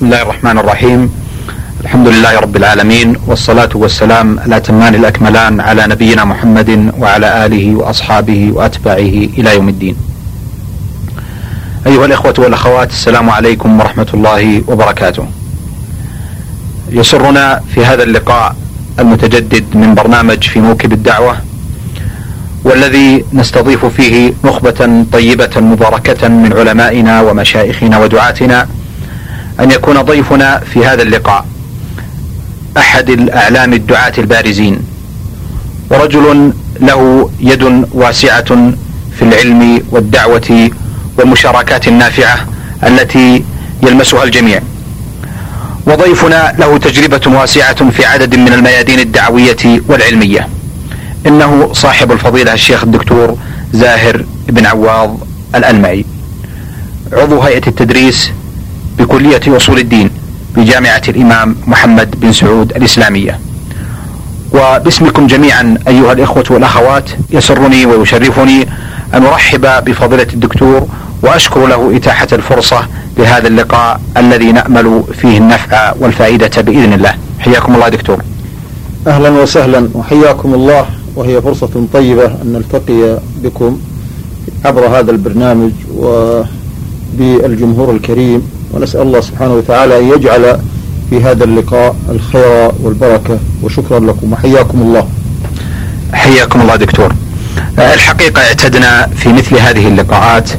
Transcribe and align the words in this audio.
بسم 0.00 0.06
الله 0.06 0.22
الرحمن 0.22 0.58
الرحيم. 0.58 1.00
الحمد 1.80 2.08
لله 2.08 2.40
رب 2.40 2.56
العالمين 2.56 3.16
والصلاة 3.26 3.68
والسلام 3.74 4.38
الأتمان 4.38 4.94
الأكملان 4.94 5.60
على 5.60 5.86
نبينا 5.86 6.24
محمد 6.24 6.92
وعلى 6.98 7.46
آله 7.46 7.76
وأصحابه 7.76 8.52
وأتباعه 8.52 9.16
إلى 9.38 9.54
يوم 9.54 9.68
الدين. 9.68 9.96
أيها 11.86 12.04
الإخوة 12.04 12.34
والأخوات 12.38 12.90
السلام 12.90 13.30
عليكم 13.30 13.80
ورحمة 13.80 14.06
الله 14.14 14.62
وبركاته. 14.68 15.26
يسرنا 16.90 17.60
في 17.74 17.84
هذا 17.84 18.02
اللقاء 18.02 18.56
المتجدد 18.98 19.64
من 19.76 19.94
برنامج 19.94 20.48
في 20.48 20.60
موكب 20.60 20.92
الدعوة 20.92 21.36
والذي 22.64 23.24
نستضيف 23.32 23.84
فيه 23.84 24.32
نخبة 24.44 25.04
طيبة 25.12 25.54
مباركة 25.60 26.28
من 26.28 26.52
علمائنا 26.52 27.20
ومشايخنا 27.20 27.98
ودعاتنا 27.98 28.68
أن 29.60 29.70
يكون 29.70 30.02
ضيفنا 30.02 30.58
في 30.58 30.86
هذا 30.86 31.02
اللقاء. 31.02 31.46
أحد 32.76 33.10
الأعلام 33.10 33.72
الدعاة 33.72 34.12
البارزين. 34.18 34.78
ورجل 35.90 36.52
له 36.80 37.30
يد 37.40 37.86
واسعة 37.92 38.72
في 39.16 39.22
العلم 39.22 39.82
والدعوة 39.90 40.70
والمشاركات 41.18 41.88
النافعة 41.88 42.46
التي 42.86 43.44
يلمسها 43.82 44.24
الجميع. 44.24 44.60
وضيفنا 45.86 46.54
له 46.58 46.78
تجربة 46.78 47.38
واسعة 47.38 47.90
في 47.90 48.04
عدد 48.04 48.36
من 48.36 48.52
الميادين 48.52 48.98
الدعوية 49.00 49.82
والعلمية. 49.88 50.48
إنه 51.26 51.72
صاحب 51.72 52.12
الفضيلة 52.12 52.52
الشيخ 52.54 52.82
الدكتور 52.82 53.36
زاهر 53.72 54.24
بن 54.48 54.66
عواض 54.66 55.18
الألمعي. 55.54 56.04
عضو 57.12 57.40
هيئة 57.40 57.66
التدريس 57.66 58.30
بكلية 59.00 59.56
أصول 59.56 59.78
الدين 59.78 60.10
بجامعة 60.56 61.02
الإمام 61.08 61.56
محمد 61.66 62.20
بن 62.20 62.32
سعود 62.32 62.72
الإسلامية. 62.76 63.38
وباسمكم 64.52 65.26
جميعا 65.26 65.78
أيها 65.88 66.12
الإخوة 66.12 66.44
والأخوات 66.50 67.10
يسرني 67.30 67.86
ويشرفني 67.86 68.68
أن 69.14 69.22
أرحب 69.22 69.84
بفضيلة 69.84 70.26
الدكتور 70.32 70.88
وأشكر 71.22 71.66
له 71.66 71.96
إتاحة 71.96 72.28
الفرصة 72.32 72.86
لهذا 73.18 73.48
اللقاء 73.48 74.00
الذي 74.16 74.52
نأمل 74.52 75.02
فيه 75.20 75.38
النفع 75.38 75.94
والفائدة 76.00 76.62
بإذن 76.62 76.92
الله. 76.92 77.14
حياكم 77.38 77.74
الله 77.74 77.88
دكتور. 77.88 78.22
أهلا 79.06 79.30
وسهلا 79.30 79.88
وحياكم 79.94 80.54
الله 80.54 80.86
وهي 81.16 81.42
فرصة 81.42 81.86
طيبة 81.92 82.26
أن 82.26 82.52
نلتقي 82.52 83.18
بكم 83.42 83.80
عبر 84.64 84.86
هذا 84.86 85.10
البرنامج 85.10 85.70
وبالجمهور 87.18 87.90
الكريم. 87.90 88.59
ونسأل 88.74 89.00
الله 89.00 89.20
سبحانه 89.20 89.54
وتعالى 89.54 89.98
أن 89.98 90.08
يجعل 90.08 90.58
في 91.10 91.22
هذا 91.22 91.44
اللقاء 91.44 91.96
الخير 92.08 92.70
والبركة 92.82 93.38
وشكرا 93.62 94.00
لكم 94.00 94.32
وحياكم 94.32 94.82
الله. 94.82 95.08
حياكم 96.12 96.60
الله 96.60 96.76
دكتور. 96.76 97.14
الحقيقة 97.78 98.42
اعتدنا 98.42 99.06
في 99.06 99.32
مثل 99.32 99.58
هذه 99.58 99.88
اللقاءات 99.88 100.50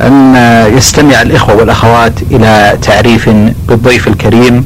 أن 0.00 0.34
يستمع 0.76 1.22
الإخوة 1.22 1.56
والأخوات 1.56 2.12
إلى 2.30 2.78
تعريف 2.82 3.28
بالضيف 3.68 4.08
الكريم 4.08 4.64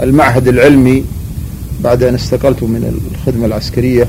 بالمعهد 0.00 0.48
العلمي 0.48 1.04
بعد 1.84 2.02
أن 2.02 2.14
استقلت 2.14 2.62
من 2.62 3.00
الخدمة 3.14 3.46
العسكرية 3.46 4.08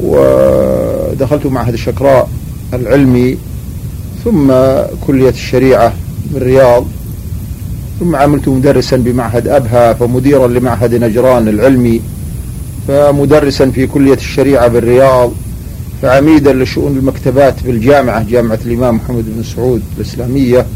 ودخلت 0.00 1.46
معهد 1.46 1.72
الشكراء 1.72 2.28
العلمي 2.74 3.38
ثم 4.24 4.52
كلية 5.06 5.28
الشريعة 5.30 5.92
بالرياض 6.34 6.86
ثم 8.00 8.16
عملت 8.16 8.48
مدرسا 8.48 8.96
بمعهد 8.96 9.48
أبها 9.48 9.92
فمديرا 9.92 10.48
لمعهد 10.48 10.94
نجران 10.94 11.48
العلمي 11.48 12.00
فمدرسا 12.88 13.70
في 13.70 13.86
كلية 13.86 14.14
الشريعة 14.14 14.68
بالرياض 14.68 15.32
فعميدا 16.02 16.52
لشؤون 16.52 16.96
المكتبات 16.96 17.54
بالجامعة 17.64 18.22
جامعة 18.30 18.58
الإمام 18.66 18.96
محمد 18.96 19.24
بن 19.36 19.42
سعود 19.42 19.82
الإسلامية. 19.96 20.66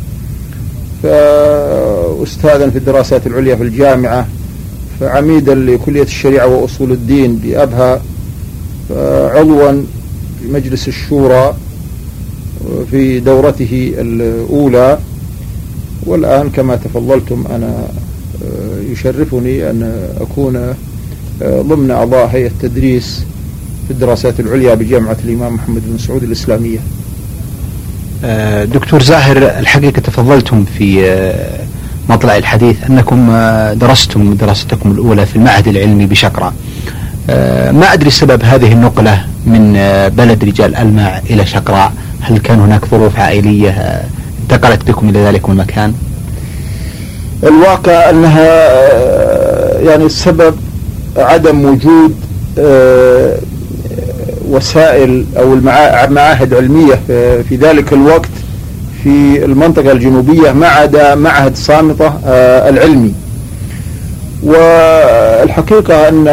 فأستاذا 1.03 2.70
في 2.70 2.78
الدراسات 2.78 3.26
العليا 3.26 3.56
في 3.56 3.62
الجامعة 3.62 4.28
فعميدا 5.00 5.54
لكلية 5.54 6.03
الشريعة 6.03 6.47
وأصول 6.47 6.92
الدين 6.92 7.37
بأبها 7.37 8.03
عضوا 9.34 9.72
في 10.41 10.48
مجلس 10.53 10.88
الشورى 10.88 11.54
في 12.91 13.20
دورته 13.20 13.94
الأولى. 13.98 14.98
والآن 16.06 16.50
كما 16.50 16.76
تفضلتم 16.76 17.44
أنا 17.50 17.88
يشرفني 18.93 19.70
أن 19.70 20.08
أكون 20.20 20.75
ضمن 21.43 21.91
أعضاء 21.91 22.26
هيئة 22.26 22.47
التدريس 22.47 23.22
في 23.87 23.93
الدراسات 23.93 24.41
العليا 24.41 24.75
بجامعة 24.75 25.17
الإمام 25.25 25.55
محمد 25.55 25.83
بن 25.87 25.99
سعود 25.99 26.23
الإسلامية. 26.23 26.79
دكتور 28.65 29.03
زاهر 29.03 29.37
الحقيقة 29.37 30.01
تفضلتم 30.01 30.65
في 30.79 31.13
مطلع 32.09 32.37
الحديث 32.37 32.77
أنكم 32.91 33.33
درستم 33.75 34.35
دراستكم 34.35 34.91
الأولى 34.91 35.27
في 35.27 35.37
المعهد 35.37 35.69
العلمي 35.69 36.07
بشقرة 36.07 36.53
ما 37.73 37.93
أدري 37.93 38.11
سبب 38.11 38.43
هذه 38.43 38.73
النقلة 38.73 39.25
من 39.47 39.73
بلد 40.17 40.45
رجال 40.45 40.75
ألمع 40.75 41.19
إلى 41.31 41.47
شقراء. 41.47 41.93
هل 42.21 42.39
كان 42.39 42.61
هناك 42.61 42.87
ظروف 42.87 43.19
عائلية 43.19 44.03
انتقلت 44.43 44.91
بكم 44.91 45.09
إلى 45.09 45.19
ذلك 45.19 45.49
المكان؟ 45.49 45.95
الواقع 47.43 48.11
أنها 48.11 48.49
يعني 49.81 50.05
السبب 50.05 50.56
عدم 51.17 51.65
وجود 51.65 52.15
وسائل 54.50 55.25
أو 55.38 55.54
المعاهد 55.54 56.54
علمية 56.54 56.94
في 57.48 57.56
ذلك 57.60 57.93
الوقت 57.93 58.31
في 59.02 59.44
المنطقة 59.44 59.93
الجنوبية 59.93 60.52
ما 60.52 60.66
عدا 60.66 61.14
معهد 61.14 61.56
صامتة 61.56 62.12
العلمي. 62.69 63.14
والحقيقة 64.43 66.08
أن 66.08 66.28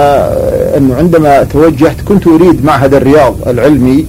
أنه 0.77 0.95
عندما 0.95 1.43
توجهت 1.43 2.01
كنت 2.05 2.27
أريد 2.27 2.65
معهد 2.65 2.93
الرياض 2.93 3.35
العلمي 3.47 4.05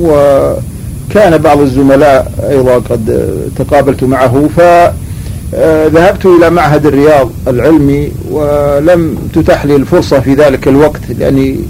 وكان 0.00 1.38
بعض 1.38 1.60
الزملاء 1.60 2.32
أيضا 2.50 2.74
قد 2.74 3.30
تقابلت 3.58 4.04
معه 4.04 4.48
فذهبت 4.56 6.26
إلى 6.26 6.50
معهد 6.50 6.86
الرياض 6.86 7.30
العلمي 7.48 8.12
ولم 8.30 9.18
تتح 9.34 9.64
لي 9.64 9.76
الفرصة 9.76 10.20
في 10.20 10.34
ذلك 10.34 10.68
الوقت 10.68 11.00
لأني 11.18 11.60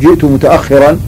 جئت 0.00 0.24
متأخرا. 0.24 0.98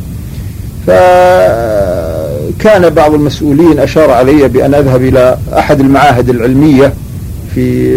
كان 2.58 2.90
بعض 2.90 3.14
المسؤولين 3.14 3.78
أشار 3.78 4.10
علي 4.10 4.48
بأن 4.48 4.74
أذهب 4.74 5.02
إلى 5.04 5.38
أحد 5.58 5.80
المعاهد 5.80 6.28
العلمية 6.28 6.92
في 7.54 7.94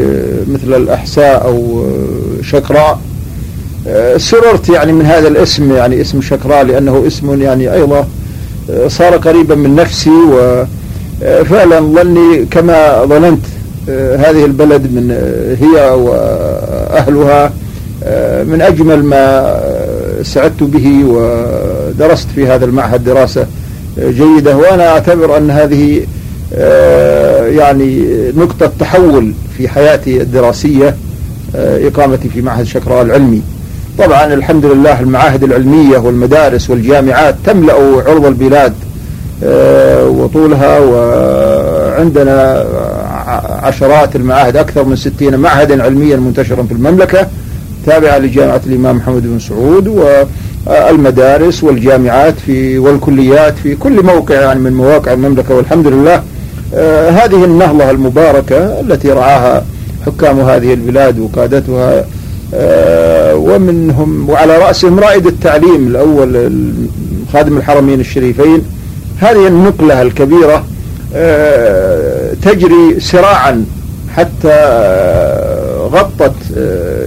مثل 0.47 0.73
الأحساء 0.81 1.45
أو 1.45 1.85
شكراء. 2.41 2.99
سررت 4.17 4.69
يعني 4.69 4.91
من 4.91 5.05
هذا 5.05 5.27
الاسم 5.27 5.73
يعني 5.73 6.01
اسم 6.01 6.21
شكراء 6.21 6.63
لأنه 6.63 7.03
اسم 7.07 7.41
يعني 7.41 7.73
أيضا 7.73 8.07
صار 8.87 9.17
قريبا 9.17 9.55
من 9.55 9.75
نفسي 9.75 10.09
وفعلا 10.31 11.79
ظني 11.79 12.45
كما 12.51 13.05
ظننت 13.05 13.45
هذه 14.19 14.45
البلد 14.45 14.81
من 14.81 15.11
هي 15.61 15.89
وأهلها 15.89 17.53
من 18.43 18.61
أجمل 18.61 19.03
ما 19.03 19.59
سعدت 20.23 20.63
به 20.63 21.03
ودرست 21.05 22.27
في 22.35 22.47
هذا 22.47 22.65
المعهد 22.65 23.03
دراسة 23.03 23.45
جيدة 23.99 24.57
وأنا 24.57 24.87
أعتبر 24.87 25.37
أن 25.37 25.51
هذه 25.51 26.01
يعني 27.57 28.03
نقطة 28.37 28.71
تحول 28.79 29.33
في 29.57 29.67
حياتي 29.67 30.21
الدراسية 30.21 30.95
إقامتي 31.55 32.29
في 32.29 32.41
معهد 32.41 32.65
شكراء 32.65 33.01
العلمي. 33.01 33.41
طبعا 33.97 34.33
الحمد 34.33 34.65
لله 34.65 34.99
المعاهد 34.99 35.43
العلمية 35.43 35.97
والمدارس 35.97 36.69
والجامعات 36.69 37.35
تملأ 37.45 37.73
عرض 38.07 38.25
البلاد 38.25 38.73
وطولها 40.07 40.79
وعندنا 40.79 42.65
عشرات 43.63 44.15
المعاهد 44.15 44.57
أكثر 44.57 44.83
من 44.83 44.95
ستين 44.95 45.39
معهدا 45.39 45.83
علميا 45.83 46.15
منتشرا 46.17 46.63
في 46.63 46.71
المملكة. 46.71 47.27
تابعة 47.85 48.17
لجامعة 48.17 48.61
الإمام 48.67 48.97
محمد 48.97 49.23
بن 49.23 49.39
سعود 49.39 49.87
والمدارس 50.67 51.63
والجامعات 51.63 52.33
في 52.45 52.77
والكليات 52.77 53.57
في 53.63 53.75
كل 53.75 54.03
موقع 54.05 54.35
يعني 54.35 54.59
من 54.59 54.73
مواقع 54.73 55.13
المملكة 55.13 55.55
والحمد 55.55 55.87
لله. 55.87 56.23
آه 56.75 57.09
هذه 57.09 57.45
النهضة 57.45 57.89
المباركة 57.91 58.79
التي 58.79 59.09
رعاها 59.11 59.65
حكام 60.05 60.39
هذه 60.39 60.73
البلاد 60.73 61.19
وقادتها 61.19 62.05
آه 62.53 63.35
ومنهم 63.35 64.29
وعلى 64.29 64.57
رأسهم 64.57 64.99
رائد 64.99 65.27
التعليم 65.27 65.87
الأول 65.87 66.51
خادم 67.33 67.57
الحرمين 67.57 67.99
الشريفين. 67.99 68.61
هذه 69.19 69.47
النقلة 69.47 70.01
الكبيرة 70.01 70.65
آه 71.15 72.33
تجري 72.41 72.99
سراعا 72.99 73.65
حتى 74.15 74.49
غطت 75.93 76.33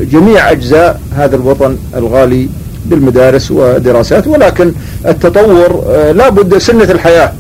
جميع 0.01 0.51
أجزاء 0.51 1.01
هذا 1.17 1.37
الوطن 1.37 1.77
الغالي 1.97 2.49
بالمدارس 2.87 3.51
ودراسات 3.51 4.27
ولكن 4.27 4.73
التطور 5.07 5.85
لا 6.13 6.29
بد 6.29 6.59
سنة 6.59 6.85
الحياة. 6.91 7.33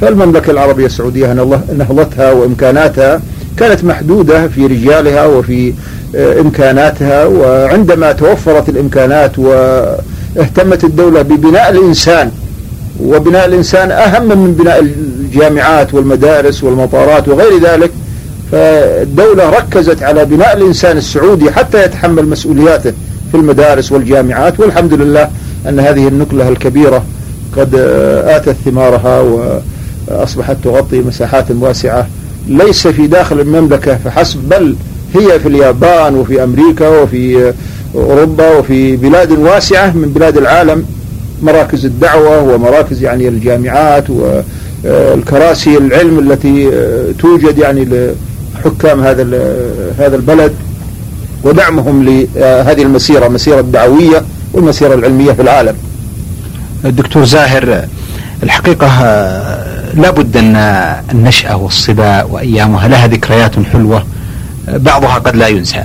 فالمملكة 0.00 0.50
العربية 0.50 0.86
السعودية 0.86 1.32
نهضتها 1.78 2.32
وإمكاناتها 2.32 3.20
كانت 3.56 3.84
محدودة 3.84 4.48
في 4.48 4.66
رجالها 4.66 5.26
وفي 5.26 5.72
إمكاناتها 6.14 7.24
وعندما 7.24 8.12
توفرت 8.12 8.68
الإمكانات 8.68 9.38
واهتمت 9.38 10.84
الدولة 10.84 11.22
ببناء 11.22 11.70
الإنسان 11.70 12.30
وبناء 13.00 13.46
الإنسان 13.46 13.90
أهم 13.90 14.28
من 14.28 14.54
بناء 14.54 14.80
الجامعات 14.80 15.94
والمدارس 15.94 16.64
والمطارات 16.64 17.28
وغير 17.28 17.58
ذلك 17.62 17.90
فالدولة 18.52 19.50
ركزت 19.50 20.02
على 20.02 20.24
بناء 20.24 20.56
الإنسان 20.56 20.96
السعودي 20.96 21.50
حتى 21.50 21.84
يتحمل 21.84 22.28
مسؤولياته 22.28 22.92
في 23.30 23.36
المدارس 23.36 23.92
والجامعات 23.92 24.60
والحمد 24.60 24.94
لله 24.94 25.30
أن 25.68 25.80
هذه 25.80 26.08
النقلة 26.08 26.48
الكبيرة 26.48 27.04
قد 27.56 27.74
آتت 28.26 28.56
ثمارها 28.64 29.20
وأصبحت 30.08 30.56
تغطي 30.64 31.00
مساحات 31.00 31.44
واسعة 31.50 32.06
ليس 32.48 32.88
في 32.88 33.06
داخل 33.06 33.40
المملكة 33.40 33.98
فحسب 34.04 34.38
بل 34.48 34.76
هي 35.14 35.40
في 35.40 35.48
اليابان 35.48 36.14
وفي 36.14 36.44
أمريكا 36.44 36.88
وفي 36.88 37.52
أوروبا 37.94 38.58
وفي 38.58 38.96
بلاد 38.96 39.32
واسعة 39.32 39.96
من 39.96 40.08
بلاد 40.08 40.36
العالم 40.36 40.84
مراكز 41.42 41.84
الدعوة 41.84 42.42
ومراكز 42.54 43.02
يعني 43.02 43.28
الجامعات 43.28 44.04
والكراسي 44.84 45.76
العلم 45.78 46.18
التي 46.18 46.70
توجد 47.18 47.58
يعني 47.58 48.12
حكام 48.64 49.00
هذا 49.00 49.22
هذا 49.98 50.16
البلد 50.16 50.54
ودعمهم 51.44 52.04
لهذه 52.04 52.82
المسيرة 52.82 53.28
مسيرة 53.28 53.60
الدعوية 53.60 54.22
والمسيرة 54.52 54.94
العلمية 54.94 55.32
في 55.32 55.42
العالم. 55.42 55.74
الدكتور 56.84 57.24
زاهر 57.24 57.84
الحقيقة 58.42 58.86
لا 59.94 60.10
بد 60.10 60.36
أن 60.36 60.56
النشأة 61.12 61.56
والصبا 61.56 62.22
وأيامها 62.22 62.88
لها 62.88 63.06
ذكريات 63.06 63.52
حلوة 63.72 64.04
بعضها 64.68 65.14
قد 65.14 65.36
لا 65.36 65.48
ينسى. 65.48 65.84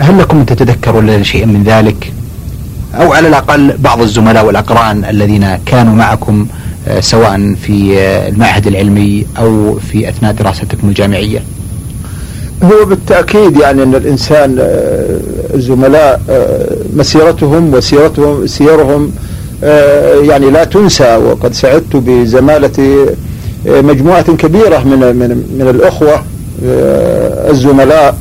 هل 0.00 0.18
لكم 0.18 0.44
تتذكرون 0.44 1.24
شيئا 1.24 1.46
من 1.46 1.64
ذلك؟ 1.64 2.12
أو 2.94 3.12
على 3.12 3.28
الأقل 3.28 3.74
بعض 3.78 4.00
الزملاء 4.00 4.46
والأقران 4.46 5.04
الذين 5.04 5.58
كانوا 5.66 5.94
معكم 5.94 6.46
سواء 7.00 7.54
في 7.62 7.98
المعهد 8.28 8.66
العلمي 8.66 9.26
أو 9.38 9.78
في 9.92 10.08
أثناء 10.08 10.32
دراستكم 10.32 10.88
الجامعية. 10.88 11.42
هو 12.62 12.84
بالتأكيد 12.84 13.56
يعني 13.56 13.82
أن 13.82 13.94
الإنسان 13.94 14.56
الزملاء 15.54 16.20
مسيرتهم 16.96 17.74
وسيرتهم 17.74 18.46
سيرهم 18.46 19.12
يعني 20.22 20.50
لا 20.50 20.64
تنسى 20.64 21.16
وقد 21.16 21.54
سعدت 21.54 21.96
بزمالة 21.96 23.06
مجموعة 23.66 24.36
كبيرة 24.36 24.78
من 24.78 24.98
من 24.98 25.56
من 25.58 25.68
الأخوة 25.68 26.22
الزملاء 27.50 28.18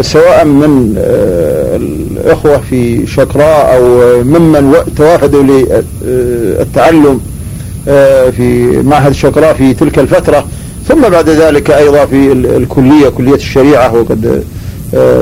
سواء 0.00 0.44
من 0.44 0.94
الأخوة 1.76 2.58
في 2.70 3.06
شكراء 3.06 3.76
أو 3.76 3.82
ممن 4.22 4.74
توافدوا 4.96 5.42
للتعلم. 5.42 7.20
في 8.36 8.82
معهد 8.84 9.12
شكراء 9.12 9.54
في 9.54 9.74
تلك 9.74 9.98
الفترة. 9.98 10.46
ثم 10.88 11.00
بعد 11.08 11.30
ذلك 11.30 11.70
أيضا 11.70 12.06
في 12.06 12.32
الكلية 12.32 13.08
كلية 13.08 13.34
الشريعة 13.34 13.94
وقد 13.94 14.42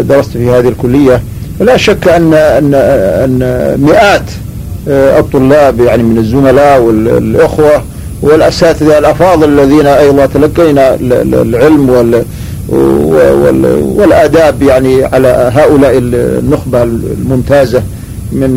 درست 0.09 0.31
في 0.31 0.51
هذه 0.51 0.69
الكلية. 0.69 1.23
لا 1.61 1.77
شك 1.77 2.09
أن 2.09 2.35
أن 2.35 2.75
أن 3.25 3.77
مئات 3.83 4.31
الطلاب 4.89 5.81
يعني 5.81 6.03
من 6.03 6.19
الزملاء 6.19 6.81
والأخوة 6.81 7.83
والأساتذة 8.23 8.99
الأفاضل 8.99 9.59
الذين 9.59 9.87
أيضا 9.87 10.27
تلقينا 10.27 10.95
العلم 11.43 11.91
وال 11.91 12.25
والآداب 13.97 14.63
يعني 14.63 15.05
على 15.05 15.51
هؤلاء 15.55 15.93
النخبة 15.99 16.83
الممتازة 16.83 17.83
من 18.33 18.57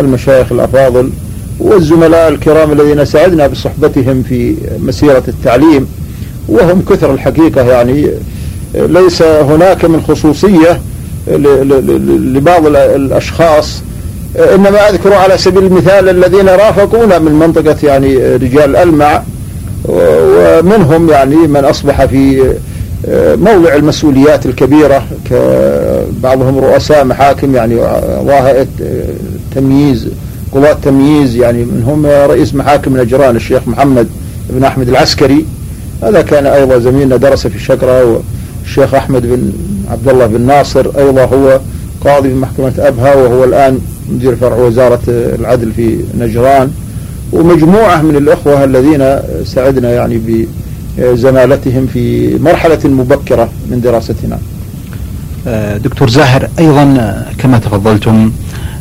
المشايخ 0.00 0.52
الأفاضل. 0.52 1.10
والزملاء 1.60 2.28
الكرام 2.28 2.72
الذين 2.72 3.04
ساعدنا 3.04 3.46
بصحبتهم 3.46 4.22
في 4.22 4.54
مسيرة 4.82 5.22
التعليم 5.28 5.86
وهم 6.48 6.82
كثر 6.90 7.14
الحقيقة 7.14 7.62
يعني 7.62 8.10
ليس 8.74 9.22
هناك 9.22 9.84
من 9.84 10.00
خصوصية 10.08 10.80
لبعض 11.28 12.66
الأشخاص 12.66 13.82
إنما 14.54 14.88
أذكر 14.88 15.12
على 15.12 15.38
سبيل 15.38 15.64
المثال 15.64 16.08
الذين 16.08 16.48
رافقونا 16.48 17.18
من 17.18 17.32
منطقة 17.32 17.76
يعني 17.82 18.36
رجال 18.36 18.76
ألمع 18.76 19.22
ومنهم 19.84 21.08
يعني 21.10 21.36
من 21.36 21.64
أصبح 21.64 22.04
في 22.04 22.52
موضع 23.36 23.74
المسؤوليات 23.74 24.46
الكبيرة 24.46 25.02
كبعضهم 25.30 26.58
رؤساء 26.58 27.04
محاكم 27.04 27.54
يعني 27.54 27.76
ظاهرة 28.26 28.66
تمييز 29.54 30.08
قضاة 30.52 30.72
تمييز 30.72 31.36
يعني 31.36 31.64
منهم 31.64 32.06
رئيس 32.06 32.54
محاكم 32.54 32.96
نجران 32.96 33.36
الشيخ 33.36 33.68
محمد 33.68 34.08
بن 34.50 34.64
أحمد 34.64 34.88
العسكري. 34.88 35.44
هذا 36.02 36.22
كان 36.22 36.46
أيضا 36.46 36.78
زميلنا 36.78 37.16
درس 37.16 37.46
في 37.46 37.56
الشكرة 37.56 38.22
والشيخ 38.64 38.94
أحمد 38.94 39.22
بن 39.22 39.52
عبد 39.90 40.08
الله 40.08 40.26
بن 40.26 40.40
ناصر 40.40 40.86
أيضا 40.98 41.24
هو 41.24 41.60
قاضي 42.04 42.28
في 42.28 42.34
محكمة 42.34 42.72
أبها 42.78 43.14
وهو 43.14 43.44
الآن 43.44 43.78
مدير 44.08 44.36
فرع 44.36 44.56
وزارة 44.56 45.00
العدل 45.08 45.72
في 45.72 45.98
نجران. 46.18 46.70
ومجموعة 47.32 48.02
من 48.02 48.16
الأخوة 48.16 48.64
الذين 48.64 49.18
ساعدنا 49.44 49.90
يعني 49.90 50.46
بزمالتهم 50.98 51.86
في 51.86 52.34
مرحلة 52.38 52.78
مبكرة 52.84 53.48
من 53.70 53.80
دراستنا. 53.80 54.38
دكتور 55.84 56.10
زاهر 56.10 56.48
أيضا 56.58 57.26
كما 57.38 57.58
تفضلتم 57.58 58.32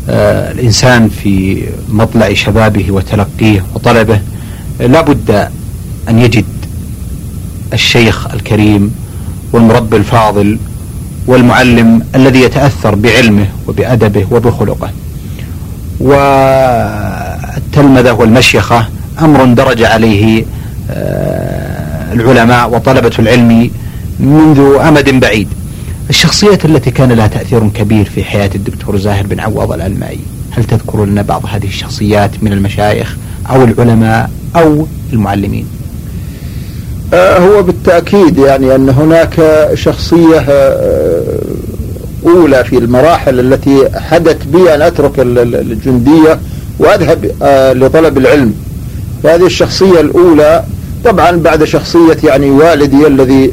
الإنسان 0.10 1.10
في 1.10 1.63
مطلع 1.89 2.34
شبابه 2.34 2.92
وتلقيه 2.92 3.66
وطلبه 3.75 4.22
لا 4.80 5.01
بد 5.01 5.48
أن 6.10 6.20
يجد 6.20 6.46
الشيخ 7.74 8.28
الكريم 8.34 8.96
والمربي 9.54 9.98
الفاضل 9.98 10.58
والمعلم 11.28 12.01
الذي 12.16 12.42
يتأثر 12.42 12.96
بعلمه 12.96 13.48
وبأدبه 13.68 14.25
وبخلقه. 14.32 14.92
والتلمذة 16.00 18.12
والمشيخة 18.12 18.88
أمر 19.22 19.46
درج 19.46 19.84
عليه 19.84 20.46
العلماء 22.13 22.70
وطلبة 22.70 23.12
العلم 23.20 23.72
منذ 24.20 24.60
أمد 24.88 25.20
بعيد. 25.20 25.48
الشخصيات 26.10 26.66
التي 26.66 26.92
كان 26.92 27.12
لها 27.12 27.28
تأثير 27.28 27.70
كبير 27.70 28.06
في 28.06 28.24
حياة 28.24 28.50
الدكتور 28.56 28.98
زاهر 28.98 29.28
بن 29.28 29.39
عوض 29.39 29.72
الألمائي 29.72 30.20
هل 30.51 30.63
تذكر 30.63 31.06
لنا 31.06 31.22
بعض 31.22 31.46
هذه 31.46 31.68
الشخصيات 31.68 32.32
من 32.42 32.54
المشايخ 32.54 33.18
أو 33.50 33.63
العلماء 33.63 34.30
أو 34.56 34.88
المعلمين؟ 35.13 35.68
آه، 37.13 37.38
هو 37.38 37.63
بالتأكيد 37.63 38.38
يعني 38.38 38.75
أن 38.75 38.89
هناك 38.89 39.68
شخصية 39.74 40.39
آه، 40.50 41.39
أولى 42.25 42.63
في 42.63 42.78
المراحل 42.78 43.39
التي 43.39 43.89
حدث 44.00 44.46
بي 44.46 44.75
أن 44.75 44.82
أترك 44.82 45.12
الجندية 45.18 46.39
وأذهب 46.80 47.32
آه، 47.42 47.74
لطلب 47.74 48.18
العلم. 48.18 48.54
فهذه 49.24 49.46
الشخصية 49.46 50.00
الأولى 50.00 50.63
طبعا 51.06 51.32
بعد 51.32 51.63
شخصية 51.63 52.18
يعني 52.24 52.51
والدي 52.51 53.08
الذي 53.08 53.51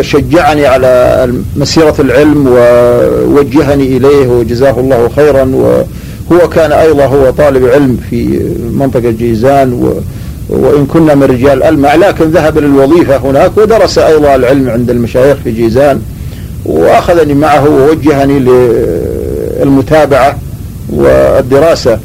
شجعني 0.00 0.66
على 0.66 1.32
مسيرة 1.56 1.94
العلم 1.98 2.46
ووجهني 2.46 3.96
إليه 3.96 4.26
وجزاه 4.26 4.80
الله 4.80 5.08
خيرا 5.16 5.44
وهو 5.44 6.48
كان 6.48 6.72
أيضا 6.72 7.04
هو 7.04 7.30
طالب 7.30 7.66
علم 7.66 7.98
في 8.10 8.40
منطقة 8.72 9.10
جيزان 9.10 9.72
و 9.72 10.00
وإن 10.48 10.86
كنا 10.86 11.14
من 11.14 11.22
رجال 11.22 11.62
ألمع 11.62 11.94
لكن 11.94 12.24
ذهب 12.24 12.58
للوظيفة 12.58 13.16
هناك 13.16 13.58
ودرس 13.58 13.98
أيضا 13.98 14.34
العلم 14.34 14.68
عند 14.68 14.90
المشايخ 14.90 15.36
في 15.44 15.50
جيزان 15.50 16.00
وأخذني 16.64 17.34
معه 17.34 17.68
ووجهني 17.68 18.38
للمتابعة 19.60 20.38
والدراسة. 20.92 21.98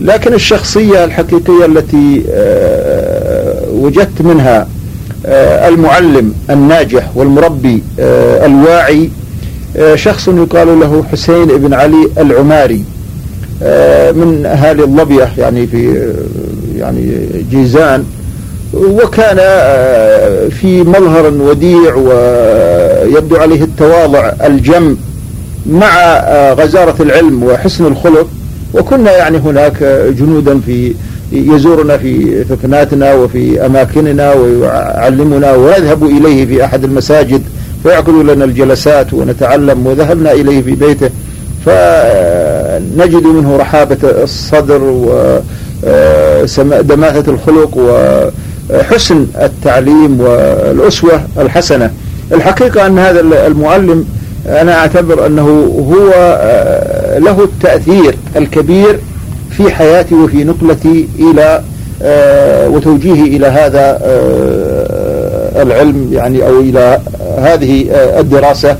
لكن 0.00 0.34
الشخصية 0.34 1.04
الحقيقية 1.04 1.64
التي 1.66 2.24
آه، 2.30 3.62
وجدت 3.72 4.22
منها 4.22 4.60
آه، 4.60 4.66
المعلم 5.68 6.34
الناجح 6.50 7.10
والمربي 7.14 7.82
آه، 8.00 8.46
الواعي 8.46 9.10
شخص 9.94 10.28
يقال 10.28 10.80
له 10.80 11.04
حسين 11.12 11.46
بن 11.46 11.74
علي 11.74 12.08
العماري 12.18 12.84
من 14.14 14.42
أهالي 14.46 14.84
اللبية 14.84 15.28
يعني 15.38 15.66
في 15.66 16.12
يعني 16.76 17.28
جيزان. 17.50 18.04
وكان 18.74 19.36
آه، 19.40 20.48
في 20.48 20.82
مظهر 20.82 21.26
وديع 21.26 21.94
ويبدو 21.94 23.36
عليه 23.36 23.62
التواضع 23.62 24.32
الجم 24.46 24.96
مع 25.66 25.88
آه، 25.88 26.52
غزارة 26.52 27.02
العلم 27.02 27.42
وحسن 27.42 27.86
الخلق. 27.86 28.28
وكنا 28.74 29.16
يعني 29.16 29.38
هناك 29.38 29.82
جنودا 30.18 30.60
في 30.60 30.94
يزورنا 31.38 31.96
في 31.96 32.44
ثكناتنا 32.44 33.14
وفي 33.14 33.66
أماكننا 33.66 34.32
ويعلمنا 34.34 35.54
ونذهب 35.54 36.04
إليه 36.04 36.46
في 36.46 36.64
أحد 36.64 36.84
المساجد 36.84 37.42
فيعقد 37.82 38.08
لنا 38.08 38.44
الجلسات 38.44 39.14
ونتعلم 39.14 39.86
وذهبنا 39.86 40.32
إليه 40.32 40.62
في 40.62 40.72
بيته. 40.72 41.10
فنجد 41.66 43.26
منه 43.26 43.56
رحابة 43.56 43.96
الصدر 44.02 44.82
و 44.82 45.38
دماثة 46.80 47.32
الخلق 47.32 47.76
وحسن 48.70 49.26
التعليم 49.42 50.20
والأسوة 50.20 51.20
الحسنة. 51.38 51.90
الحقيقة 52.32 52.86
أن 52.86 52.98
هذا 52.98 53.20
المعلم 53.20 54.04
أنا 54.46 54.78
أعتبر 54.78 55.26
أنه 55.26 55.48
هو 55.92 56.12
آه، 56.16 57.18
له 57.18 57.44
التأثير 57.44 58.14
الكبير 58.36 58.98
في 59.56 59.70
حياتي 59.70 60.14
وفي 60.14 60.44
نقلتي 60.44 61.08
إلى 61.18 61.62
آه، 62.02 62.68
وتوجيهي 62.68 63.36
إلى 63.36 63.46
هذا 63.46 63.98
آه، 64.02 65.62
العلم 65.62 66.08
يعني 66.12 66.46
أو 66.46 66.60
إلى 66.60 67.00
هذه 67.38 67.86
الدراسة 68.20 68.76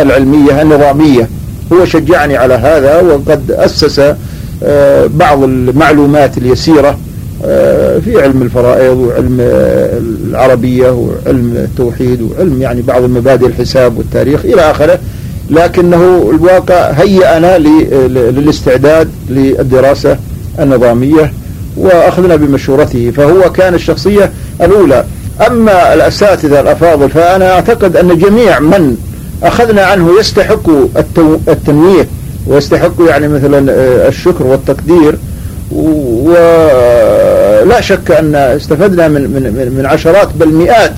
العلمية 0.00 0.62
النظامية. 0.62 1.28
هو 1.72 1.84
شجعني 1.84 2.36
على 2.36 2.54
هذا 2.54 3.00
وقد 3.00 3.50
أسس 3.50 4.14
آه، 4.64 5.06
بعض 5.06 5.42
المعلومات 5.42 6.38
اليسيرة 6.38 6.98
آه، 7.44 7.98
في 7.98 8.22
علم 8.22 8.42
الفرائض 8.42 8.96
وعلم 8.96 9.36
العربية 10.30 10.90
وعلم 10.90 11.52
التوحيد 11.56 12.22
وعلم 12.22 12.62
يعني 12.62 12.82
بعض 12.82 13.02
المبادئ 13.02 13.46
الحساب 13.46 13.98
والتاريخ 13.98 14.44
إلى 14.44 14.70
آخره. 14.70 14.98
لكنه 15.50 16.30
الواقع 16.34 16.90
هيأنا 16.90 17.58
للاستعداد 18.08 19.10
للدراسة 19.28 20.18
النظامية 20.60 21.32
وأخذنا 21.76 22.36
بمشورته 22.36 23.12
فهو 23.16 23.52
كان 23.52 23.74
الشخصية 23.74 24.32
الأولى. 24.60 25.04
أما 25.46 25.94
الأساتذة 25.94 26.60
الأفاضل 26.60 27.10
فأنا 27.10 27.52
أعتقد 27.52 27.96
أن 27.96 28.18
جميع 28.18 28.60
من 28.60 28.96
أخذنا 29.42 29.82
عنه 29.82 30.18
يستحق 30.20 30.70
التنويه 31.48 32.08
ويستحق 32.46 32.92
يعني 33.08 33.28
مثلا 33.28 33.72
آه، 33.72 34.08
الشكر 34.08 34.46
والتقدير. 34.46 35.16
ولا 37.64 37.80
شك 37.80 38.10
أن 38.10 38.34
استفدنا 38.34 39.08
من, 39.08 39.20
من, 39.22 39.74
من 39.78 39.86
عشرات 39.86 40.28
بل 40.40 40.48
مئات 40.48 40.94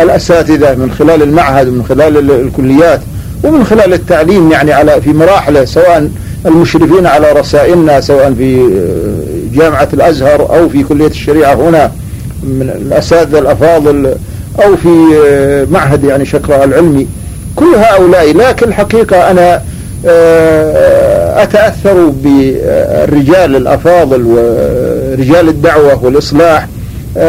الأساتذة 0.00 0.74
من 0.74 0.90
خلال 0.98 1.22
المعهد 1.22 1.68
ومن 1.68 1.84
خلال 1.88 2.30
الكليات. 2.30 3.00
ومن 3.44 3.64
خلال 3.64 3.92
التعليم 3.92 4.52
يعني 4.52 4.72
على 4.72 5.00
في 5.00 5.12
مراحله 5.12 5.64
سواء 5.64 6.10
المشرفين 6.46 7.06
على 7.06 7.32
رسائلنا 7.32 8.00
سواء 8.00 8.34
في 8.34 8.60
آه، 8.60 9.56
جامعة 9.58 9.88
الأزهر 9.92 10.56
أو 10.58 10.68
في 10.68 10.82
كلية 10.82 11.06
الشريعة 11.06 11.54
هنا 11.54 11.92
من 12.42 12.70
الأساتذة 12.86 13.38
الأفاضل 13.38 14.14
أو 14.64 14.76
في 14.76 15.22
آه، 15.26 15.66
معهد 15.70 16.04
يعني 16.04 16.24
شكرا 16.24 16.64
العلمي. 16.64 17.06
كل 17.56 17.74
هؤلاء 17.74 18.32
لكن 18.32 18.68
الحقيقة 18.68 19.30
أنا 19.30 19.62
آه، 20.06 21.42
أتأثر 21.42 22.12
بالرجال 22.24 23.56
الأفاضل 23.56 24.22
ورجال 24.22 25.48
الدعوة 25.48 26.04
والإصلاح 26.04 26.68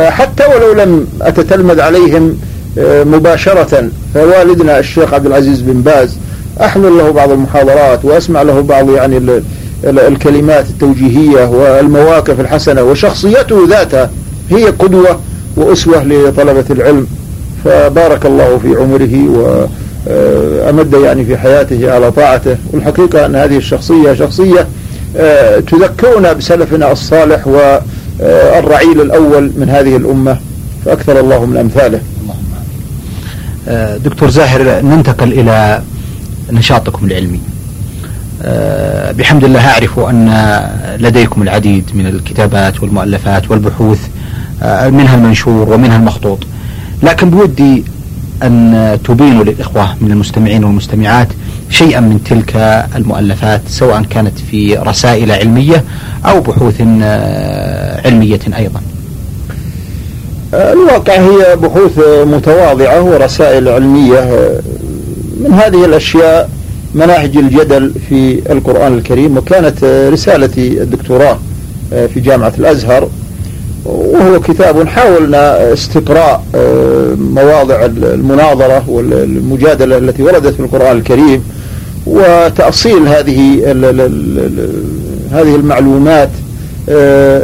حتى 0.10 0.44
ولو 0.56 0.74
لم 0.74 1.08
أتتلمذ 1.22 1.82
عليهم 1.82 2.40
مباشرة. 2.78 3.90
فوالدنا 4.14 4.80
الشيخ 4.80 5.14
عبد 5.14 5.26
العزيز 5.26 5.62
بن 5.62 5.82
باز 5.82 6.18
أحضر 6.62 6.90
له 6.90 7.12
بعض 7.12 7.32
المحاضرات 7.32 8.06
وأسمع 8.06 8.42
له 8.42 8.62
بعض 8.62 8.90
يعني 8.90 9.42
الكلمات 9.84 10.70
التوجيهية 10.70 11.46
والمواقف 11.46 12.40
الحسنة 12.40 12.84
وشخصيته 12.84 13.68
ذاتها 13.70 14.10
هي 14.50 14.66
قدوة 14.66 15.20
وأسوة 15.58 16.04
لطلبة 16.04 16.66
العلم. 16.70 17.08
فبارك 17.66 18.26
الله 18.26 18.58
في 18.58 18.76
عمره 18.76 19.40
و 19.40 19.66
آه، 20.08 20.86
يعني 21.04 21.26
في 21.26 21.38
حياته 21.38 21.92
على 21.92 22.12
طاعته. 22.12 22.58
والحقيقة 22.74 23.26
أن 23.26 23.36
هذه 23.36 23.58
الشخصية 23.58 24.14
شخصية 24.14 24.68
آه، 25.18 25.60
تذكرنا 25.60 26.34
بسلفنا 26.34 26.92
الصالح 26.92 27.48
والرعيل 27.48 29.02
الأول 29.02 29.52
من 29.58 29.70
هذه 29.70 29.96
الأمة 29.96 30.38
فأكثر 30.86 31.20
الله 31.20 31.46
من 31.46 31.58
أمثاله. 31.58 31.98
آه، 31.98 32.15
دكتور 34.04 34.30
زاهر 34.30 34.82
ننتقل 34.82 35.32
إلى 35.34 35.82
نشاطكم 36.52 37.06
العلمي. 37.06 37.40
بحمد 39.18 39.44
الله 39.44 39.70
أعرف 39.70 40.00
أن 40.00 40.58
لديكم 41.00 41.42
العديد 41.42 41.84
من 41.94 42.08
الكتابات 42.08 42.84
والمؤلفات 42.84 43.52
والبحوث 43.52 44.00
منها 44.90 45.16
المنشور 45.16 45.70
ومنها 45.74 45.98
المخطوط. 45.98 46.40
لكن 47.04 47.30
بودي 47.30 47.84
أن 48.44 49.00
تبينوا 49.04 49.44
للإخوة 49.44 49.96
من 50.02 50.12
المستمعين 50.12 50.64
والمستمعات 50.64 51.28
شيئا 51.70 52.00
من 52.00 52.24
تلك 52.24 52.56
المؤلفات 52.96 53.62
سواء 53.68 54.02
كانت 54.04 54.40
في 54.52 54.78
رسائل 54.78 55.32
علمية 55.32 55.84
أو 56.26 56.42
بحوث 56.42 56.82
آه، 57.02 58.08
علمية 58.08 58.40
أيضا. 58.58 58.82
الواقع 60.56 61.14
هي 61.14 61.56
بحوث 61.56 62.00
متواضعة 62.24 63.02
ورسائل 63.02 63.70
علمية 63.70 64.52
من 65.40 65.54
هذه 65.54 65.86
الأشياء 65.86 66.50
مناهج 66.96 67.38
الجدل 67.38 67.94
في 68.10 68.42
القرآن 68.52 68.98
الكريم 68.98 69.38
وكانت 69.38 69.84
رسالتي 70.14 70.82
الدكتوراه 70.82 71.40
في 71.92 72.20
جامعة 72.20 72.54
الأزهر 72.60 73.10
وهو 73.86 74.40
كتاب 74.40 74.88
حاولنا 74.88 75.74
استقراء 75.74 76.44
آه، 76.56 77.16
مواضع 77.20 77.86
المناظرة 77.86 78.90
والمجادلة 78.90 79.98
التي 79.98 80.24
وردت 80.24 80.54
في 80.54 80.60
القرآن 80.60 80.98
الكريم 80.98 81.44
وتأصيل 82.06 83.08
هذه 83.08 83.72
هذه 85.32 85.56
المعلومات 85.56 86.30
آه، 86.30 86.45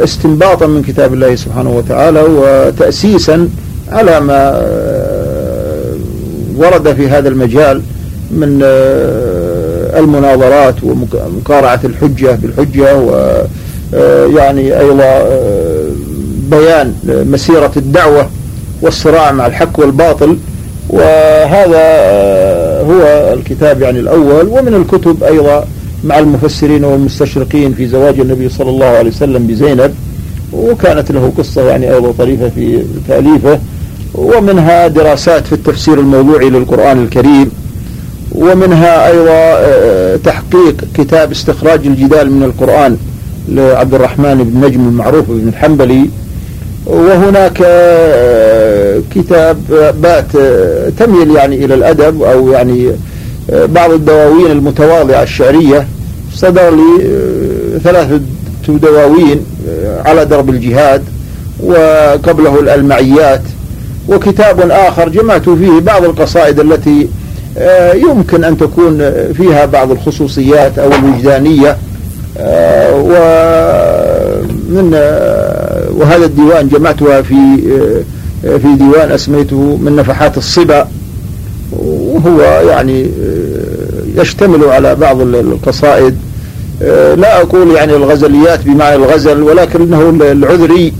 استنباطا 0.04 0.66
من 0.66 0.82
كتاب 0.82 1.14
الله 1.14 1.34
سبحانه 1.34 1.70
وتعالى 1.76 2.22
وتأسيسا 2.22 3.48
على 3.92 4.20
ما 4.20 4.50
آه، 4.54 5.94
ورد 6.56 6.94
في 6.94 7.08
هذا 7.08 7.28
المجال 7.28 7.82
من 8.30 8.58
المناظرات 9.98 10.74
ومقارعة 10.82 11.80
الحجة 11.84 12.38
بالحجة 12.42 12.96
ويعني 13.92 14.80
أيضا 14.80 15.28
بيان 16.50 16.94
مسيرة 17.04 17.72
الدعوة 17.76 18.30
والصراع 18.82 19.32
مع 19.32 19.46
الحق 19.46 19.80
والباطل. 19.80 20.38
وهذا 20.88 21.82
هو 22.82 23.32
الكتاب 23.32 23.82
يعني 23.82 24.00
الأول. 24.00 24.48
ومن 24.48 24.74
الكتب 24.74 25.24
أيضا 25.24 25.64
مع 26.04 26.18
المفسرين 26.18 26.84
والمستشرقين 26.84 27.74
في 27.74 27.86
زواج 27.86 28.20
النبي 28.20 28.48
صلى 28.48 28.70
الله 28.70 28.86
عليه 28.86 29.10
وسلم 29.10 29.46
بزينب 29.46 29.94
وكانت 30.52 31.12
له 31.12 31.32
قصة 31.38 31.62
يعني 31.62 31.94
أيضا 31.94 32.12
طريفة 32.12 32.48
في 32.48 32.82
تأليفه 33.08 33.58
ومنها 34.14 34.86
دراسات 34.86 35.46
في 35.46 35.52
التفسير 35.52 36.00
الموضوعي 36.00 36.50
للقرآن 36.50 37.02
الكريم 37.02 37.50
ومنها 38.34 39.08
أيضا 39.08 39.30
آه، 39.32 40.16
تحقيق 40.16 40.84
كتاب 40.94 41.30
استخراج 41.30 41.86
الجدال 41.86 42.30
من 42.32 42.42
القرآن 42.42 42.96
لعبد 43.48 43.94
الرحمن 43.94 44.44
بن 44.44 44.66
نجم 44.66 44.88
المعروف 44.88 45.30
بن 45.30 45.48
الحنبلي. 45.48 46.10
وهناك 46.86 47.62
آه، 47.66 49.00
كتاب 49.14 49.56
بات 50.02 50.36
آه، 50.36 50.88
تميل 50.98 51.30
يعني 51.30 51.64
إلى 51.64 51.74
الأدب 51.74 52.22
أو 52.22 52.52
يعني 52.52 52.90
بعض 53.48 53.90
الدواوين 53.90 54.50
المتواضعة 54.50 55.22
الشعرية 55.22 55.86
صدر 56.34 56.70
لي 56.70 57.08
ثلاثة 57.84 58.20
دواوين 58.68 59.46
على 60.04 60.24
درب 60.24 60.50
الجهاد 60.50 61.02
وقبله 61.60 62.60
الألمعيات 62.60 63.42
وكتاب 64.08 64.70
آخر 64.70 65.08
جمعت 65.08 65.48
فيه 65.48 65.80
بعض 65.80 66.04
القصائد 66.04 66.60
التي 66.60 67.08
آه، 67.58 67.92
يمكن 67.92 68.44
أن 68.44 68.58
تكون 68.58 69.12
فيها 69.32 69.64
بعض 69.64 69.90
الخصوصيات 69.90 70.78
أو 70.78 70.90
الوجدانية 70.92 71.76
آه، 72.38 72.94
ومن 72.94 74.90
آه، 74.94 75.88
وهذا 75.90 76.24
الديوان 76.24 76.68
جمعتها 76.68 77.22
في 77.22 77.36
في 78.42 78.74
ديوان 78.78 79.12
أسميته 79.12 79.76
من 79.76 79.96
نفحات 79.96 80.38
الصبا 80.38 80.88
وهو 81.72 82.40
يعني 82.68 83.10
يشتمل 84.16 84.64
على 84.64 84.94
بعض 84.94 85.20
القصائد. 85.20 86.16
لا 87.16 87.40
أقول 87.40 87.70
يعني 87.70 87.96
الغزليات 87.96 88.60
بمعنى 88.64 88.94
الغزل 88.94 89.42
ولكنه 89.42 90.10
العذري 90.32 90.92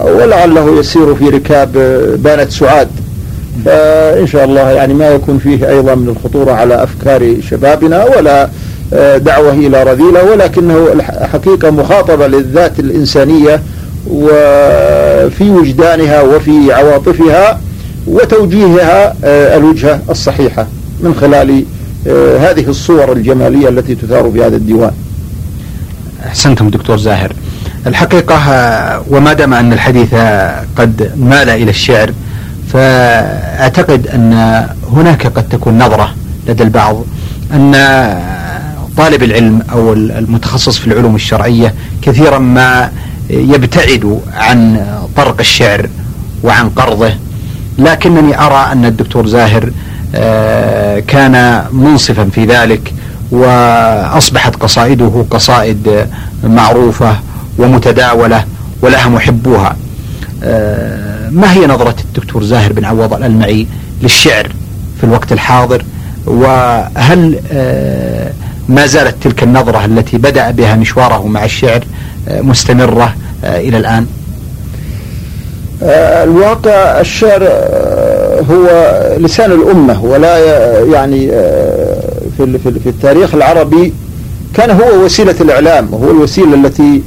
ولعله 0.00 0.78
يسير 0.78 1.14
في 1.14 1.28
ركاب 1.28 1.72
بانت 2.22 2.50
سعاد. 2.50 2.88
فإن 3.64 4.26
شاء 4.26 4.44
الله 4.44 4.70
يعني 4.70 4.94
ما 4.94 5.08
يكون 5.08 5.38
فيه 5.38 5.68
أيضا 5.68 5.94
من 5.94 6.08
الخطورة 6.08 6.52
على 6.52 6.82
أفكار 6.82 7.36
شبابنا 7.50 8.04
ولا 8.04 8.48
آه، 8.94 9.18
دعوة 9.18 9.52
إلى 9.52 9.82
رذيلة 9.82 10.24
ولكنه 10.24 11.02
حقيقة 11.02 11.70
مخاطبة 11.70 12.26
للذات 12.26 12.80
الإنسانية 12.80 13.62
وفي 14.10 15.50
وجدانها 15.50 16.22
وفي 16.22 16.72
عواطفها 16.72 17.60
وتوجيهها 18.06 19.16
آه، 19.24 19.56
الوجهة 19.56 20.00
الصحيحة 20.10 20.66
من 21.00 21.14
خلال 21.14 21.50
آه، 21.50 21.62
هذه 22.40 22.64
الصور 22.68 23.12
الجمالية 23.12 23.68
التي 23.68 23.94
تثار 23.94 24.30
في 24.30 24.44
هذا 24.44 24.56
الديوان. 24.56 24.92
أحسنتم 26.26 26.68
دكتور 26.70 26.96
زاهر. 26.96 27.32
الحقيقة 27.86 28.38
وما 29.10 29.32
دام 29.32 29.54
أن 29.54 29.72
الحديث 29.72 30.14
قد 30.76 31.12
مال 31.16 31.48
إلى 31.50 31.70
الشعر 31.70 32.12
فأعتقد 32.72 34.06
أن 34.06 34.32
هناك 34.92 35.26
قد 35.26 35.48
تكون 35.48 35.78
نظرة 35.78 36.14
لدى 36.48 36.62
البعض 36.62 37.04
أن 37.52 37.72
طالب 38.96 39.22
العلم 39.22 39.62
أو 39.72 39.92
المتخصص 39.92 40.78
في 40.78 40.86
العلوم 40.86 41.14
الشرعية 41.14 41.74
كثيرا 42.02 42.38
ما 42.38 42.90
يبتعد 43.30 44.20
عن 44.32 44.86
طرق 45.16 45.36
الشعر 45.40 45.88
وعن 46.42 46.68
قرضه. 46.70 47.14
لكنني 47.78 48.40
أرى 48.40 48.72
أن 48.72 48.84
الدكتور 48.84 49.26
زاهر 49.26 49.64
آه، 49.64 49.70
كان 51.08 51.64
منصفا 51.72 52.24
في 52.24 52.44
ذلك 52.44 52.94
وأصبحت 53.30 54.56
قصائده 54.56 55.24
قصائد 55.30 56.06
معروفة 56.44 57.16
ومتداولة 57.58 58.44
ولها 58.82 59.08
محبوها. 59.08 59.76
آه، 60.44 61.30
ما 61.30 61.52
هي 61.52 61.66
نظرة 61.66 61.96
الدكتور 62.04 62.42
زاهر 62.44 62.72
بن 62.72 62.84
عوض 62.84 63.14
الألمعي 63.14 63.66
للشعر 64.02 64.52
في 64.98 65.04
الوقت 65.04 65.32
الحاضر؟ 65.32 65.84
وهل 66.26 67.40
آه، 67.52 68.32
ما 68.68 68.86
زالت 68.86 69.14
تلك 69.22 69.42
النظرة 69.42 69.84
التي 69.84 70.18
بدأ 70.18 70.50
بها 70.50 70.76
مشواره 70.76 71.26
مع 71.26 71.44
الشعر 71.44 71.84
آه، 72.28 72.40
مستمرة 72.40 73.14
إلى 73.44 73.76
الآن؟ 73.76 74.06
الواقع 75.82 77.00
الشعر 77.00 77.42
هو 78.50 78.66
لسان 79.18 79.52
الأمة 79.52 80.04
ولا 80.04 80.38
يعني 80.84 81.26
في 82.36 82.58
في 82.58 82.88
التاريخ 82.88 83.34
العربي 83.34 83.92
كان 84.54 84.70
هو 84.70 85.04
وسيلة 85.04 85.34
الإعلام 85.40 85.94
وهو 85.94 86.10
الوسيلة 86.10 86.54
التي 86.54 87.02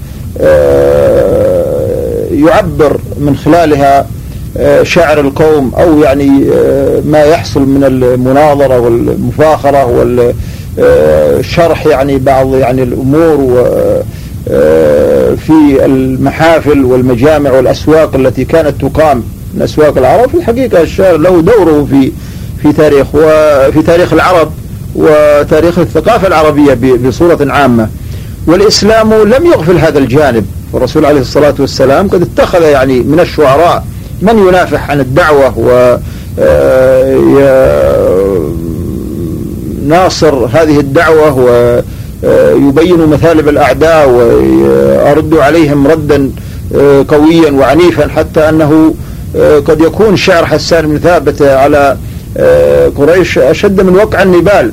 يعبر 2.32 2.98
من 3.20 3.36
خلالها 3.36 4.08
آه، 4.58 4.84
شعر 4.84 5.20
القوم 5.20 5.72
أو 5.78 6.00
يعني 6.00 6.50
آه، 6.54 7.02
ما 7.06 7.24
يحصل 7.24 7.62
من 7.62 7.84
المناظرة 7.84 8.80
والمفاخرة 8.80 9.86
والشرح 10.78 11.86
يعني 11.86 12.18
بعض 12.18 12.56
يعني 12.56 12.84
الأمور 12.84 13.63
في 15.38 15.86
المحافل 15.86 16.86
والمجامع 16.86 17.52
والأسواق 17.52 18.16
التي 18.16 18.46
كانت 18.46 18.82
تقام. 18.82 19.24
من 19.58 19.63
أسواق 19.63 19.98
العرب. 19.98 20.30
في 20.30 20.38
الحقيقة 20.38 20.82
الشعر 20.82 21.17
له 21.17 21.41
دوره 21.41 21.88
في 21.91 22.12
في 22.62 22.74
تاريخ 22.74 23.08
وفي 23.13 23.82
تاريخ 23.82 24.13
العرب 24.13 24.52
وتاريخ 24.96 25.80
الثقافة 25.80 26.28
العربية 26.28 26.74
بصورة 27.08 27.52
عامة. 27.52 27.89
والإسلام 28.48 29.13
لم 29.13 29.46
يغفل 29.46 29.78
هذا 29.78 30.00
الجانب. 30.00 30.46
والرسول 30.74 31.06
عليه 31.06 31.22
الصلاة 31.22 31.54
والسلام 31.60 32.08
قد 32.08 32.22
اتخذ 32.22 32.62
يعني 32.62 33.00
من 33.00 33.20
الشعراء 33.20 33.86
من 34.22 34.48
ينافح 34.48 34.91
عن 34.91 35.00
الدعوة 35.00 35.60
و 35.60 35.98
آه، 36.39 37.17
ناصر 39.88 40.46
هذه 40.46 40.80
الدعوة 40.80 41.34
ويبين 42.24 42.98
مثالب 42.98 43.50
الأعداء 43.50 44.10
ويرد 44.10 45.34
عليهم 45.34 45.88
ردا 45.88 46.32
آه، 46.76 47.06
قويا 47.08 47.52
وعنيفا 47.52 48.08
حتى 48.08 48.50
أنه 48.50 48.72
آه، 48.74 48.91
قد 49.67 49.82
يكون 49.82 50.15
شعر 50.15 50.45
حسان 50.45 50.88
بن 50.88 50.97
ثابت 50.97 51.41
على 51.41 51.97
قريش 52.97 53.38
أشد 53.38 53.82
من 53.82 53.95
وقع 53.95 54.23
النبال. 54.23 54.71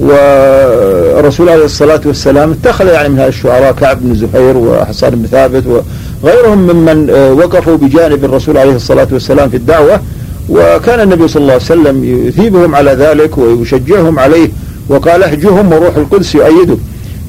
والرسول 0.00 1.48
عليه 1.48 1.64
الصلاة 1.64 2.00
والسلام 2.06 2.50
اتخذ 2.50 2.86
يعني 2.86 3.08
من 3.08 3.18
هذه 3.18 3.28
الشعراء 3.28 3.72
كعب 3.72 3.98
بن 4.00 4.14
زهير 4.14 4.56
وحسان 4.56 5.10
بن 5.10 5.26
ثابت 5.26 5.82
وغيرهم 6.22 6.58
ممن 6.58 7.10
آه، 7.10 7.32
وقفوا 7.32 7.76
بجانب 7.76 8.24
الرسول 8.24 8.58
عليه 8.58 8.76
الصلاة 8.76 9.08
والسلام 9.12 9.50
في 9.50 9.56
الدعوة. 9.56 10.00
وكان 10.48 11.00
النبي 11.00 11.28
صلى 11.28 11.40
الله 11.42 11.52
عليه 11.52 11.62
وسلم 11.62 12.04
يثيبهم 12.28 12.74
على 12.74 12.90
ذلك 12.90 13.38
ويشجعهم 13.38 14.18
عليه 14.18 14.48
وقال 14.88 15.22
اهجهم 15.22 15.72
وروح 15.72 15.96
القدس 15.96 16.34
يؤيده 16.34 16.76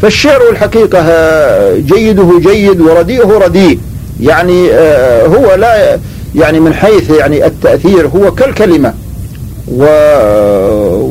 فالشعر 0.01 0.41
الحقيقة 0.51 0.99
آه، 0.99 1.75
جيده 1.75 2.39
جيد 2.39 2.81
ورديئه 2.81 3.37
رديء. 3.45 3.79
يعني 4.21 4.71
آه، 4.71 5.27
هو 5.27 5.53
لا 5.55 5.99
يعني 6.35 6.59
من 6.59 6.73
حيث 6.73 7.09
يعني 7.09 7.45
التأثير 7.45 8.07
هو 8.07 8.31
كالكلمة. 8.31 8.93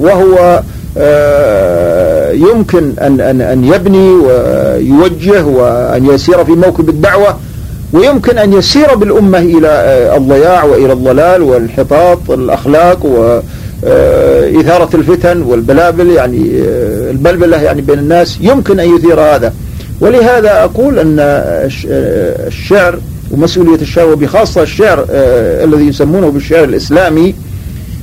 وهو 0.01 0.63
آه، 0.99 2.33
يمكن 2.33 2.93
أن, 3.01 3.21
أن, 3.21 3.41
أن 3.41 3.65
يبني 3.65 4.11
ويوجه 4.11 5.45
وأن 5.45 6.07
يسير 6.07 6.45
في 6.45 6.53
موكب 6.53 6.89
الدعوة 6.89 7.37
ويمكن 7.93 8.39
أن 8.39 8.53
يسير 8.53 8.95
بالأمة 8.95 9.39
إلى 9.39 9.69
آه، 9.69 10.17
الضياع 10.17 10.65
وإلى 10.65 10.93
الضلال 10.93 11.43
والانحطاط 11.43 12.31
الأخلاق 12.31 13.07
وإثارة 13.07 14.89
آه، 14.95 14.99
الفتن 14.99 15.43
والبلابل 15.43 16.11
يعني 16.11 16.51
البلبلة 17.11 17.63
يعني 17.63 17.83
بين 17.83 17.99
الناس 17.99 18.39
يمكن 18.41 18.81
أن 18.81 18.97
يثير 18.97 19.21
هذا. 19.21 19.53
ولهذا 20.01 20.65
أقول 20.65 20.99
أن 20.99 21.17
الشعر 22.47 22.99
ومسؤولية 23.31 23.83
الشعر 23.83 24.07
وبخاصة 24.07 24.63
الشعر 24.63 25.07
الذي 25.11 25.89
يسمونه 25.89 26.31
بالشعر 26.31 26.65
الإسلامي 26.65 27.35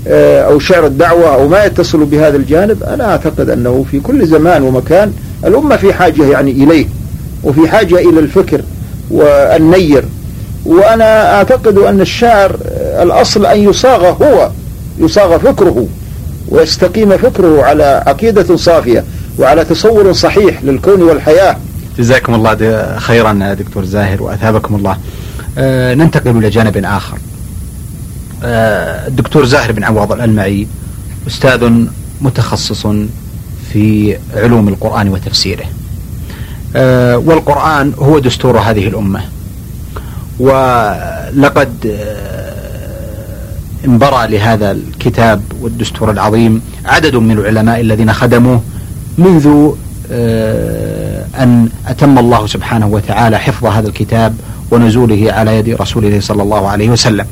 آه، 0.08 0.42
أو 0.42 0.60
شعر 0.60 0.86
الدعوة 0.86 1.34
أو 1.36 1.48
ما 1.48 1.66
يتصل 1.66 2.06
بهذا 2.06 2.38
الجانب 2.38 2.84
أنا 2.84 3.12
أعتقد 3.12 3.50
أنه 3.50 3.86
في 3.92 4.00
كل 4.00 4.28
زمان 4.28 4.64
ومكان 4.64 5.14
الأمة 5.46 5.76
في 5.76 5.94
حاجة 5.94 6.26
يعني 6.26 6.52
إليه 6.52 6.86
وفي 7.44 7.68
حاجة 7.68 7.96
إلى 7.96 8.20
الفكر 8.20 8.62
والنير. 9.12 10.06
وأنا 10.66 11.36
أعتقد 11.36 11.78
أن 11.78 12.02
الشاعر 12.02 12.58
آه، 12.72 13.04
الأصل 13.04 13.46
أن 13.46 13.70
يصاغ 13.70 14.06
هو 14.24 14.50
يصاغ 15.00 15.38
فكره 15.38 15.88
ويستقيم 16.50 17.18
فكره 17.18 17.64
على 17.64 18.04
عقيدة 18.08 18.56
صافية 18.56 19.04
وعلى 19.40 19.66
تصور 19.66 20.14
صحيح 20.14 20.64
للكون 20.64 21.02
والحياة. 21.02 21.58
جزاكم 21.98 22.34
الله 22.34 22.96
خيرا 23.00 23.54
دكتور 23.54 23.86
زاهر 23.86 24.24
وأثابكم 24.24 24.76
الله. 24.76 24.98
آه، 25.58 25.94
ننتقل 25.94 26.38
إلى 26.38 26.50
جانب 26.50 26.86
آخر. 26.86 27.18
آه، 28.44 29.08
الدكتور 29.08 29.46
زاهر 29.46 29.72
بن 29.72 29.84
عواض 29.84 30.12
الألمعي 30.12 30.68
أستاذ 31.28 31.72
متخصص 32.22 32.88
في 33.72 34.18
علوم 34.36 34.68
القرآن 34.68 35.10
وتفسيره. 35.10 35.66
آه، 36.76 37.18
والقرآن 37.18 37.94
هو 38.00 38.20
دستور 38.20 38.60
هذه 38.60 38.88
الأمة. 38.88 39.22
ولقد 40.40 41.98
انبرى 43.86 44.28
لهذا 44.28 44.72
الكتاب 44.72 45.42
والدستور 45.62 46.12
العظيم 46.12 46.62
عدد 46.86 47.16
من 47.16 47.32
العلماء 47.32 47.80
الذين 47.80 48.14
خدموه 48.14 48.62
منذ 49.18 49.72
أن 51.38 51.70
أتم 51.88 52.20
الله 52.20 52.48
سبحانه 52.48 52.88
وتعالى 52.88 53.40
حفظ 53.40 53.66
هذا 53.66 53.88
الكتاب 53.88 54.36
ونزوله 54.72 55.34
على 55.34 55.58
يد 55.58 55.70
رسول 55.70 56.06
الله 56.06 56.20
صلى 56.20 56.44
الله 56.44 56.70
عليه 56.70 56.90
وسلم. 56.90 57.26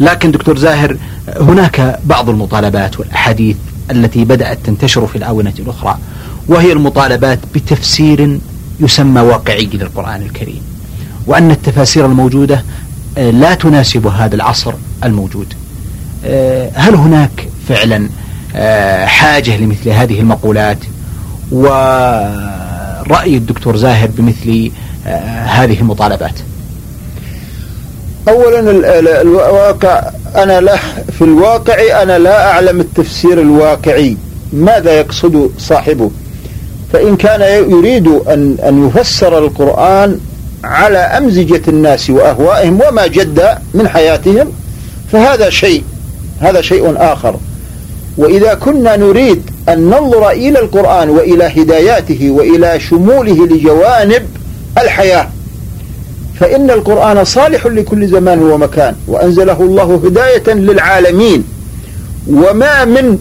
لكن 0.00 0.30
دكتور 0.30 0.58
زاهر 0.58 0.96
هناك 1.40 1.98
بعض 2.04 2.28
المطالبات 2.28 3.00
والأحاديث 3.00 3.56
التي 3.90 4.24
بدأت 4.24 4.58
تنتشر 4.64 5.06
في 5.06 5.16
الآونة 5.18 5.54
الأخرى 5.58 5.98
وهي 6.48 6.72
المطالبات 6.72 7.38
بتفسير 7.54 8.38
يسمى 8.80 9.20
واقعي 9.20 9.68
للقرآن 9.72 10.22
الكريم 10.22 10.62
وأن 11.26 11.50
التفاسير 11.50 12.06
الموجودة 12.06 12.64
آه، 13.18 13.30
لا 13.30 13.54
تناسب 13.54 14.06
هذا 14.06 14.34
العصر 14.34 14.74
الموجود. 15.04 15.54
آه، 16.24 16.70
هل 16.74 16.94
هناك 16.94 17.48
فعلا 17.68 18.08
آه، 18.56 19.06
حاجة 19.06 19.56
لمثل 19.56 19.90
هذه 19.90 20.20
المقولات؟ 20.20 20.78
ورأي 21.52 23.36
الدكتور 23.36 23.76
زاهر 23.76 24.08
بمثل 24.18 24.70
هذه 25.44 25.80
المطالبات. 25.80 26.34
اولا 28.28 28.60
الواقع 29.20 30.02
أنا 30.36 30.60
لا 30.60 30.76
في 31.18 31.22
الواقع 31.24 32.02
أنا 32.02 32.18
لا 32.18 32.50
أعلم 32.50 32.80
التفسير 32.80 33.40
الواقعي. 33.40 34.16
ماذا 34.52 34.92
يقصد 34.92 35.50
صاحبه؟ 35.58 36.10
فإن 36.92 37.16
كان 37.16 37.70
يريد 37.70 38.08
أن 38.08 38.56
أن 38.68 38.88
يفسر 38.88 39.38
القرآن 39.38 40.20
على 40.64 40.98
أمزجة 40.98 41.62
الناس 41.68 42.10
وأهوائهم 42.10 42.80
وما 42.88 43.06
جد 43.06 43.58
من 43.74 43.88
حياتهم 43.88 44.52
فهذا 45.12 45.50
شيء 45.50 45.82
هذا 46.40 46.60
شيء 46.60 46.94
آخر. 46.96 47.36
وإذا 48.16 48.54
كنا 48.54 48.96
نريد 48.96 49.50
أن 49.68 49.80
ننظر 49.80 50.30
إلى 50.30 50.58
القرآن 50.58 51.10
وإلى 51.10 51.44
هداياته 51.44 52.30
وإلى 52.30 52.80
شموله 52.80 53.46
لجوانب 53.46 54.26
الحياة. 54.78 55.28
فإن 56.40 56.70
القرآن 56.70 57.24
صالح 57.24 57.66
لكل 57.66 58.08
زمان 58.08 58.42
ومكان 58.42 58.94
وأنزله 59.06 59.60
الله 59.60 60.00
هداية 60.04 60.54
للعالمين. 60.54 61.44
وما 62.28 62.84
من 62.84 63.18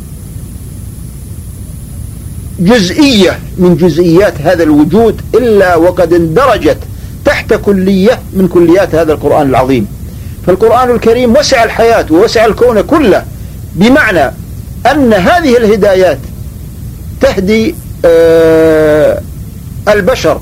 جزئية 2.59 3.39
من 3.57 3.77
جزئيات 3.77 4.33
هذا 4.41 4.63
الوجود 4.63 5.21
إلا 5.35 5.75
وقد 5.75 6.13
اندرجت 6.13 6.77
تحت 7.25 7.53
كلية 7.53 8.19
من 8.33 8.47
كليات 8.47 8.95
هذا 8.95 9.13
القرآن 9.13 9.49
العظيم. 9.49 9.87
فالقرآن 10.47 10.91
الكريم 10.91 11.35
وسع 11.35 11.63
الحياة 11.63 12.05
ووسع 12.11 12.45
الكون 12.45 12.81
كله 12.81 13.25
بمعنى 13.75 14.31
أن 14.91 15.13
هذه 15.13 15.57
الهدايات 15.57 16.17
تهدي 17.21 17.75
آه 18.05 19.21
البشر 19.87 20.41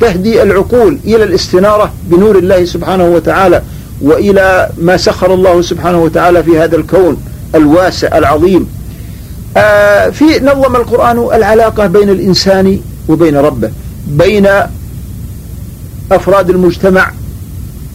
تهدي 0.00 0.42
العقول 0.42 0.98
إلى 1.04 1.24
الاستنارة 1.24 1.92
بنور 2.04 2.38
الله 2.38 2.64
سبحانه 2.64 3.04
وتعالى 3.08 3.62
وإلى 4.00 4.68
ما 4.78 4.96
سخر 4.96 5.34
الله 5.34 5.62
سبحانه 5.62 6.02
وتعالى 6.02 6.42
في 6.42 6.58
هذا 6.58 6.76
الكون 6.76 7.16
الواسع 7.54 8.18
العظيم. 8.18 8.68
آه 9.56 10.10
في 10.10 10.24
نظم 10.42 10.76
القرآن 10.76 11.18
العلاقة 11.18 11.86
بين 11.86 12.10
الإنسان 12.10 12.80
وبين 13.08 13.36
ربه 13.36 13.70
بين 14.08 14.48
أفراد 16.12 16.50
المجتمع 16.50 17.10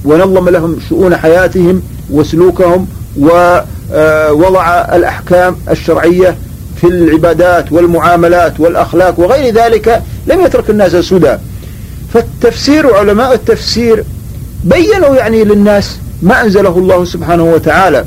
ونظم 0.06 0.50
لهم 0.50 0.78
شؤون 0.90 1.18
حياتهم 1.18 1.82
وسلوكهم 2.10 2.88
ووضع 3.20 4.68
آه، 4.68 4.96
الأحكام 4.96 5.56
الشرعية 5.70 6.38
في 6.82 6.88
العبادات 6.88 7.72
والمعاملات 7.72 8.60
والأخلاق 8.60 9.20
وغير 9.20 9.54
ذلك 9.54 10.02
لم 10.28 10.42
يترك 10.42 10.70
الناس 10.70 10.96
سدى. 10.96 11.38
فالتفسير 12.14 12.96
علماء 12.96 13.34
التفسير 13.34 14.04
بينوا 14.64 15.16
يعني 15.16 15.44
للناس 15.44 15.98
ما 16.22 16.42
أنزله 16.42 16.78
الله 16.78 17.06
سبحانه 17.06 17.54
وتعالى. 17.54 18.06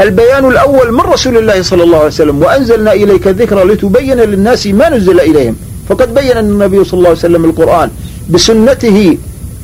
البيان 0.00 0.44
الأول 0.44 0.92
من 0.92 1.00
رسول 1.00 1.36
الله 1.36 1.62
صلى 1.62 1.82
الله 1.82 1.96
عليه 1.96 2.06
وسلم 2.06 2.42
وأنزلنا 2.42 2.92
إليك 2.92 3.28
الذكر 3.28 3.64
لتبين 3.64 4.16
للناس 4.16 4.66
ما 4.66 4.88
نزل 4.88 5.20
إليهم. 5.20 5.56
فقد 5.88 6.14
بين 6.14 6.36
النبي 6.38 6.84
صلى 6.84 6.98
الله 6.98 7.08
عليه 7.08 7.18
وسلم 7.18 7.44
القرآن 7.44 7.90
بسنته 8.30 9.18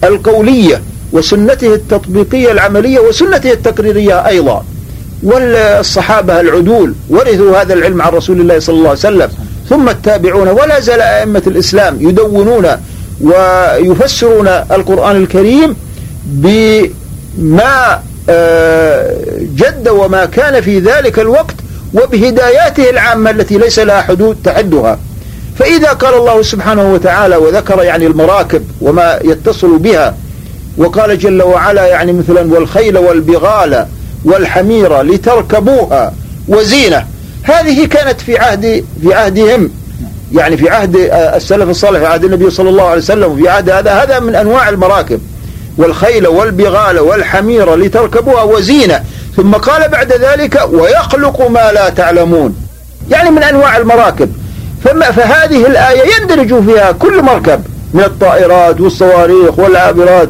القولية 0.05 0.83
وسنته 1.13 1.75
التطبيقية 1.75 2.53
العملية 2.53 3.01
وسنته 3.01 3.53
التقريرية 3.53 4.27
أيضا. 4.27 4.65
والصحابة 5.23 6.41
العدول 6.41 6.95
ورثوا 7.11 7.63
هذا 7.63 7.75
العلم 7.75 8.03
عن 8.03 8.13
رسول 8.13 8.41
الله 8.41 8.59
صلى 8.59 8.77
الله 8.77 8.89
عليه 8.89 8.99
وسلم. 8.99 9.29
ثم 9.69 9.89
التابعون 9.89 10.49
ولا 10.49 10.81
زال 10.81 11.01
أئمة 11.01 11.43
الإسلام 11.47 11.97
يدونون 12.01 12.67
ويفسرون 13.21 14.49
القرآن 14.49 15.17
الكريم 15.17 15.77
بما 16.25 18.03
آه، 18.29 19.17
جد 19.41 19.89
وما 19.89 20.25
كان 20.25 20.61
في 20.61 20.79
ذلك 20.79 21.19
الوقت 21.19 21.55
وبهداياته 21.95 22.91
العامة 22.91 23.31
التي 23.31 23.59
ليس 23.59 23.79
لها 23.79 24.03
حدود 24.03 24.37
تعدها. 24.45 24.99
فإذا 25.59 25.89
قال 25.89 26.15
الله 26.15 26.43
سبحانه 26.43 26.93
وتعالى 26.93 27.37
وذكر 27.37 27.83
يعني 27.83 28.07
المراكب 28.07 28.65
وما 28.81 29.19
يتصل 29.25 29.79
بها 29.79 30.17
وقال 30.77 31.19
جل 31.19 31.43
وعلا 31.43 31.87
يعني 31.87 32.13
مثلا 32.13 32.55
والخيل 32.55 32.99
والبغال 32.99 33.87
والحمير 34.25 35.03
لتركبوها 35.03 36.13
وزينة. 36.49 37.07
هذه 37.43 37.87
كانت 37.87 38.21
في 38.21 38.39
عهد 38.39 38.85
في 39.03 39.15
عهدهم. 39.15 39.71
يعني 40.35 40.57
في 40.57 40.71
عهد 40.71 40.97
آه، 40.97 41.37
السلف 41.37 41.69
الصالح 41.69 41.99
في 41.99 42.07
عهد 42.07 42.25
النبي 42.25 42.51
صلى 42.51 42.69
الله 42.69 42.85
عليه 42.85 43.03
وسلم 43.03 43.33
وفي 43.33 43.49
عهد 43.49 43.71
هذا 43.71 43.91
هذا 43.91 44.21
من 44.21 44.35
أنواع 44.35 44.69
المراكب. 44.69 45.21
والخيل 45.79 46.27
والبغال 46.27 46.99
والحمير 46.99 47.75
لتركبوها 47.77 48.43
وزينة. 48.43 49.03
ثم 49.37 49.53
قال 49.53 49.89
بعد 49.89 50.13
ذلك 50.13 50.69
ويخلق 50.73 51.49
ما 51.49 51.73
لا 51.73 51.89
تعلمون. 51.89 52.57
يعني 53.11 53.31
من 53.31 53.43
أنواع 53.43 53.77
المراكب. 53.77 54.33
فما 54.85 55.11
فهذه 55.11 55.67
الآية 55.67 56.03
يندرج 56.21 56.65
فيها 56.65 56.93
كل 56.93 57.23
مركب. 57.23 57.65
من 57.95 58.05
الطائرات 58.05 58.81
والصواريخ 58.81 59.59
والعابرات 59.59 60.29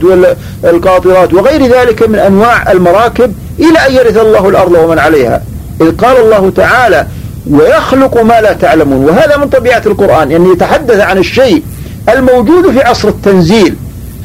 والقاطرات 0.62 1.34
وغير 1.34 1.66
ذلك 1.66 2.08
من 2.08 2.18
أنواع 2.18 2.72
المراكب 2.72 3.34
إلى 3.58 3.78
أن 3.88 3.92
يرث 3.92 4.16
الله 4.16 4.48
الأرض 4.48 4.72
ومن 4.72 4.98
عليها. 4.98 5.42
إذ 5.80 5.96
قال 5.96 6.16
الله 6.16 6.50
تعالى 6.50 7.06
ويخلق 7.50 8.22
ما 8.22 8.40
لا 8.40 8.52
تعلمون. 8.52 9.04
وهذا 9.04 9.36
من 9.36 9.48
طبيعة 9.48 9.82
القرآن 9.86 10.30
يعني 10.30 10.52
يتحدث 10.52 11.00
عن 11.00 11.18
الشيء 11.18 11.62
الموجود 12.08 12.70
في 12.70 12.80
عصر 12.82 13.08
التنزيل. 13.08 13.74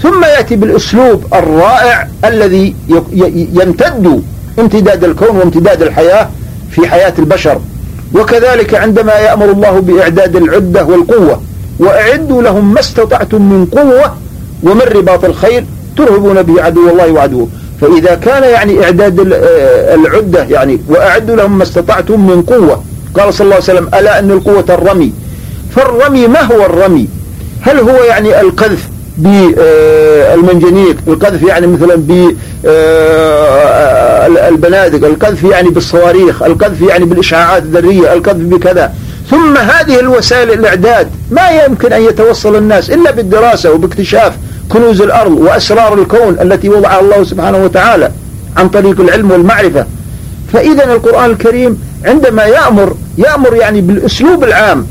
ثم 0.04 0.24
يأتي 0.24 0.56
بالأسلوب 0.56 1.26
الرائع 1.34 2.08
الذي 2.26 2.76
يمتد 3.54 4.24
امتداد 4.60 5.04
الكون 5.04 5.38
وامتداد 5.38 5.82
الحياة 5.82 6.30
في 6.72 6.88
حياة 6.88 7.14
البشر. 7.20 7.60
وكذلك 8.16 8.76
عندما 8.76 9.14
يأمر 9.14 9.52
الله 9.52 9.80
بإعداد 9.80 10.36
العدة 10.36 10.84
والقوة 10.86 11.42
وأعدوا 11.80 12.42
لهم 12.42 12.74
ما 12.74 12.80
استطعتم 12.80 13.42
من 13.42 13.66
قوة 13.66 14.18
ومن 14.64 14.82
رباط 14.82 15.26
الخيل 15.26 15.66
ترهبون 15.98 16.42
به 16.42 16.64
عدو 16.64 16.90
الله 16.90 17.12
وعدوه. 17.12 17.48
فإذا 17.82 18.16
كان 18.16 18.44
يعني 18.44 18.84
إعداد 18.84 19.20
العدة 19.94 20.44
يعني 20.44 20.82
وأعدوا 20.88 21.36
لهم 21.36 21.58
ما 21.58 21.64
استطعتم 21.64 22.28
من 22.28 22.42
قوة. 22.42 22.84
قال 23.16 23.34
صلى 23.34 23.46
الله 23.46 23.56
عليه 23.56 23.64
وسلم 23.64 23.90
ألا 23.94 24.20
أن 24.20 24.32
القوة 24.32 24.66
الرمي؟ 24.70 25.14
فالرمي 25.76 26.28
ما 26.28 26.42
هو 26.42 26.66
الرمي؟ 26.66 27.08
هل 27.62 27.80
هو 27.80 28.04
يعني 28.04 28.42
القذف 28.42 28.90
بالمنجنيق 29.18 30.98
القذف 31.08 31.44
يعني 31.44 31.68
مثلا 31.68 31.96
بالبنادق 34.26 35.08
آه، 35.08 35.12
القذف 35.12 35.44
يعني 35.44 35.70
بالصواريخ؟ 35.70 36.44
القذف 36.44 36.82
يعني 36.82 37.06
بالإشعاعات 37.06 37.64
الذرية؟ 37.64 38.14
القذف 38.14 38.44
بكذا؟ 38.44 38.94
ثم 39.30 39.58
هذه 39.58 40.00
الوسائل 40.00 40.52
الإعداد 40.52 41.10
ما 41.32 41.50
يمكن 41.50 41.94
أن 41.94 42.02
يتوصل 42.02 42.56
الناس 42.56 42.90
إلا 42.90 43.12
بالدراسة 43.12 43.72
وباكتشاف 43.72 44.34
كنوز 44.70 45.02
الأرض 45.02 45.32
وأسرار 45.32 45.94
الكون 45.94 46.40
التي 46.42 46.70
وضعها 46.70 47.00
الله 47.00 47.24
سبحانه 47.24 47.64
وتعالى 47.64 48.12
عن 48.58 48.70
طريق 48.70 49.02
العلم 49.02 49.32
والمعرفة. 49.32 49.86
فإذا 50.54 50.84
القرآن 50.84 51.30
الكريم 51.30 51.82
عندما 52.06 52.44
يأمر 52.44 52.96
يأمر 53.18 53.56
يعني 53.56 53.82
بالأسلوب 53.82 54.44
العام 54.44 54.88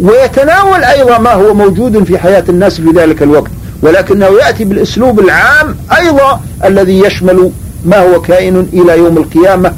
ويتناول 0.00 0.84
أيضا 0.84 1.18
ما 1.18 1.32
هو 1.32 1.54
موجود 1.54 2.04
في 2.04 2.18
حياة 2.18 2.44
الناس 2.48 2.80
في 2.80 2.90
ذلك 2.94 3.22
الوقت 3.22 3.50
ولكنه 3.82 4.26
يأتي 4.26 4.64
بالأسلوب 4.64 5.20
العام 5.20 5.76
أيضا 5.98 6.40
الذي 6.64 6.98
يشمل 6.98 7.50
ما 7.84 7.98
هو 7.98 8.20
كائن 8.20 8.66
إلى 8.72 8.98
يوم 8.98 9.16
القيامة. 9.18 9.72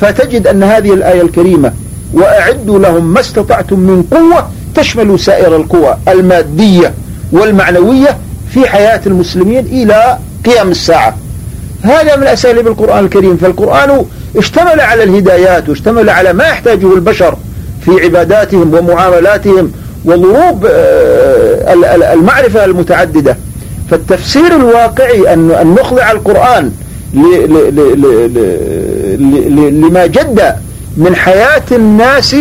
فتجد 0.00 0.46
أن 0.46 0.62
هذه 0.62 0.94
الآية 0.94 1.22
الكريمة 1.22 1.72
وأعدوا 2.14 2.78
لهم 2.78 3.12
ما 3.12 3.20
استطعتم 3.20 3.80
من 3.80 4.02
قوة 4.10 4.48
تشمل 4.74 5.20
سائر 5.20 5.56
القوى 5.56 5.96
المادية 6.08 6.94
والمعنوية 7.32 8.18
في 8.54 8.68
حياة 8.68 9.00
المسلمين 9.06 9.66
إلى 9.66 10.18
قيام 10.46 10.70
الساعة. 10.70 11.16
هذا 11.82 12.16
من 12.16 12.26
أساليب 12.26 12.66
القرآن 12.66 13.04
الكريم. 13.04 13.36
فالقرآن 13.36 14.04
اشتمل 14.36 14.80
على 14.80 15.02
الهدايات 15.02 15.68
واشتمل 15.68 16.10
على 16.10 16.32
ما 16.32 16.44
يحتاجه 16.44 16.94
البشر 16.94 17.36
في 17.84 17.90
عباداتهم 17.90 18.74
ومعاملاتهم 18.74 19.72
وضروب 20.04 20.66
آه، 20.70 22.12
المعرفة 22.12 22.64
المتعددة. 22.64 23.36
فالتفسير 23.90 24.56
الواقعي 24.56 25.32
أن 25.32 25.74
نخضع 25.80 26.10
القرآن 26.10 26.72
لما 29.54 30.06
جد 30.06 30.54
من 30.96 31.16
حياة 31.16 31.62
الناس 31.72 32.36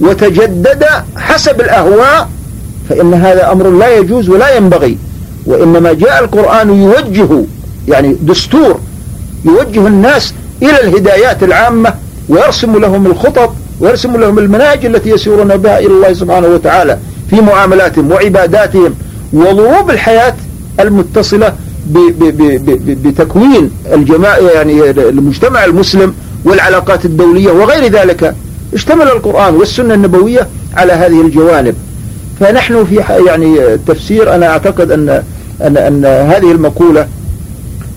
وتجدد 0.00 0.84
حسب 1.16 1.60
الأهواء 1.60 2.28
فإن 2.88 3.14
هذا 3.14 3.52
أمر 3.52 3.70
لا 3.70 3.96
يجوز 3.96 4.28
ولا 4.28 4.56
ينبغي. 4.56 4.98
وإنما 5.46 5.92
جاء 5.92 6.24
القرآن 6.24 6.82
يوجه 6.82 7.44
يعني 7.88 8.16
دستور 8.22 8.80
يوجه 9.44 9.86
الناس 9.86 10.34
إلى 10.62 10.80
الهدايات 10.80 11.42
العامة 11.42 11.94
ويرسم 12.28 12.78
لهم 12.78 13.06
الخطط 13.06 13.52
ويرسم 13.80 14.16
لهم 14.16 14.38
المناهج 14.38 14.86
التي 14.86 15.10
يسيرون 15.10 15.56
بها 15.56 15.78
إلى 15.78 15.86
الله 15.86 16.12
سبحانه 16.12 16.46
وتعالى 16.46 16.98
في 17.30 17.40
معاملاتهم 17.40 18.10
وعباداتهم 18.12 18.94
وضروب 19.32 19.90
الحياة 19.90 20.34
المتصلة 20.80 21.52
بتكوين 23.04 23.70
الجماعة 23.92 24.36
يعني 24.36 24.90
المجتمع 24.90 25.64
المسلم 25.64 26.14
والعلاقات 26.44 27.04
الدولية 27.04 27.50
وغير 27.50 27.92
ذلك. 27.92 28.34
اشتمل 28.74 29.02
القرآن 29.02 29.54
والسنة 29.54 29.94
النبوية 29.94 30.48
على 30.76 30.92
هذه 30.92 31.20
الجوانب. 31.20 31.74
فنحن 32.40 32.84
في 32.84 33.02
يعني 33.26 33.74
التفسير 33.74 34.34
أنا 34.34 34.46
أعتقد 34.46 34.90
أن 34.90 35.22
أن 35.62 35.76
أن 35.76 36.04
هذه 36.04 36.52
المقولة 36.52 37.08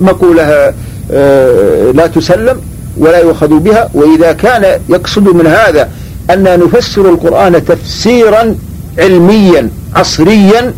مقولة 0.01 0.73
آه، 1.11 1.91
لا 1.91 2.07
تسلم 2.07 2.61
ولا 2.97 3.19
يؤخذ 3.19 3.47
بها 3.47 3.89
وإذا 3.93 4.31
كان 4.31 4.81
يقصد 4.89 5.27
من 5.27 5.47
هذا 5.47 5.89
أن 6.29 6.43
نفسر 6.43 7.09
القرآن 7.09 7.65
تفسيرا 7.65 8.55
علميا 8.99 9.69
عصريا 9.95 10.73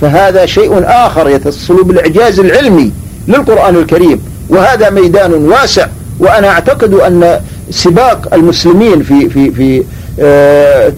فهذا 0.00 0.46
شيء 0.46 0.82
آخر 0.84 1.28
يتصل 1.28 1.84
بالإعجاز 1.84 2.40
العلمي 2.40 2.92
للقرآن 3.28 3.76
الكريم. 3.76 4.20
وهذا 4.48 4.90
ميدان 4.90 5.32
واسع 5.32 5.86
وأنا 6.18 6.48
أعتقد 6.48 6.94
أن 6.94 7.40
سباق 7.70 8.34
المسلمين 8.34 9.02
في 9.02 9.28
في 9.28 9.50
في 9.50 9.82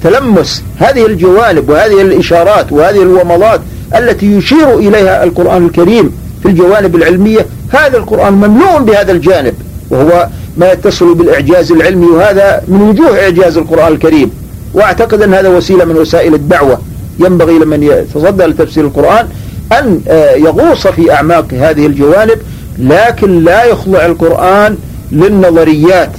تلمس 0.02 0.62
هذه 0.78 1.07
الجوانب 1.07 1.68
وهذه 1.68 2.00
الإشارات 2.02 2.72
وهذه 2.72 3.02
الومضات 3.02 3.61
التي 3.96 4.26
يشير 4.26 4.78
إليها 4.78 5.24
القرآن 5.24 5.66
الكريم 5.66 6.12
في 6.42 6.48
الجوانب 6.48 6.96
العلمية. 6.96 7.46
هذا 7.70 7.96
القرآن 7.98 8.33
مملوء 8.33 8.78
بهذا 8.78 9.12
الجانب 9.12 9.54
وهو 9.90 10.28
ما 10.57 10.72
يتصل 10.72 11.14
بالإعجاز 11.14 11.72
العلمي 11.72 12.07
وهذا 12.07 12.62
من 12.68 12.81
وجوه 12.81 13.20
إعجاز 13.22 13.57
القرآن 13.57 13.92
الكريم. 13.92 14.31
وأعتقد 14.74 15.22
أن 15.22 15.35
هذا 15.35 15.48
وسيلة 15.48 15.85
من 15.85 15.96
وسائل 15.96 16.35
الدعوة. 16.35 16.81
ينبغي 17.18 17.59
لمن 17.59 17.83
يتصدى 17.83 18.44
لتفسير 18.44 18.85
القرآن 18.85 19.28
أن 19.72 20.00
آه، 20.09 20.35
يغوص 20.35 20.87
في 20.87 21.12
أعماق 21.12 21.46
هذه 21.54 21.87
الجوانب 21.87 22.38
لكن 22.78 23.44
لا 23.44 23.64
يخضع 23.64 24.07
القرآن 24.07 24.76
للنظريات. 25.12 26.11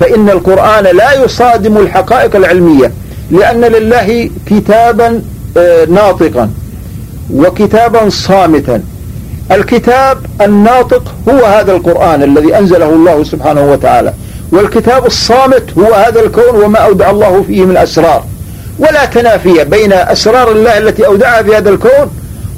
فإن 0.00 0.30
القرآن 0.30 0.84
لا 0.84 1.24
يصادم 1.24 1.76
الحقائق 1.76 2.36
العلمية 2.36 2.92
لأن 3.30 3.60
لله 3.60 4.30
كتابا 4.46 5.22
آه، 5.56 5.84
ناطقا 5.84 6.50
وكتابا 7.34 8.08
صامتا. 8.08 8.82
الكتاب 9.52 10.18
الناطق 10.40 11.14
هو 11.28 11.44
هذا 11.44 11.72
القرآن 11.72 12.22
الذي 12.22 12.58
أنزله 12.58 12.90
الله 12.90 13.24
سبحانه 13.24 13.72
وتعالى. 13.72 14.12
والكتاب 14.52 15.06
الصامت 15.06 15.78
هو 15.78 15.94
هذا 15.94 16.20
الكون 16.20 16.62
وما 16.64 16.78
أودع 16.78 17.10
الله 17.10 17.44
فيه 17.46 17.64
من 17.64 17.76
أسرار. 17.76 18.24
ولا 18.78 19.04
تنافي 19.04 19.64
بين 19.64 19.92
أسرار 19.92 20.52
الله 20.52 20.78
التي 20.78 21.06
أودعها 21.06 21.42
في 21.42 21.56
هذا 21.56 21.70
الكون 21.70 22.10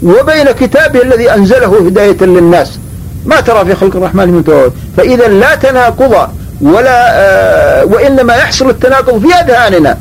وبين 0.03 0.51
كتابه 0.61 1.03
الذي 1.03 1.35
أنزله 1.35 1.87
هداية 1.87 2.17
للناس. 2.21 2.79
ما 3.27 3.41
ترى 3.41 3.65
في 3.65 3.75
خلق 3.75 3.97
الرحمن 3.97 4.29
من 4.29 4.45
تواضع 4.45 4.75
فإذا 4.97 5.29
لا 5.29 5.55
تناقض 5.55 6.29
ولا 6.65 7.11
آه 7.13 7.85
وإنما 7.85 8.35
يحصل 8.37 8.71
التناقض 8.71 9.19
في 9.27 9.35
أذهاننا 9.35 9.99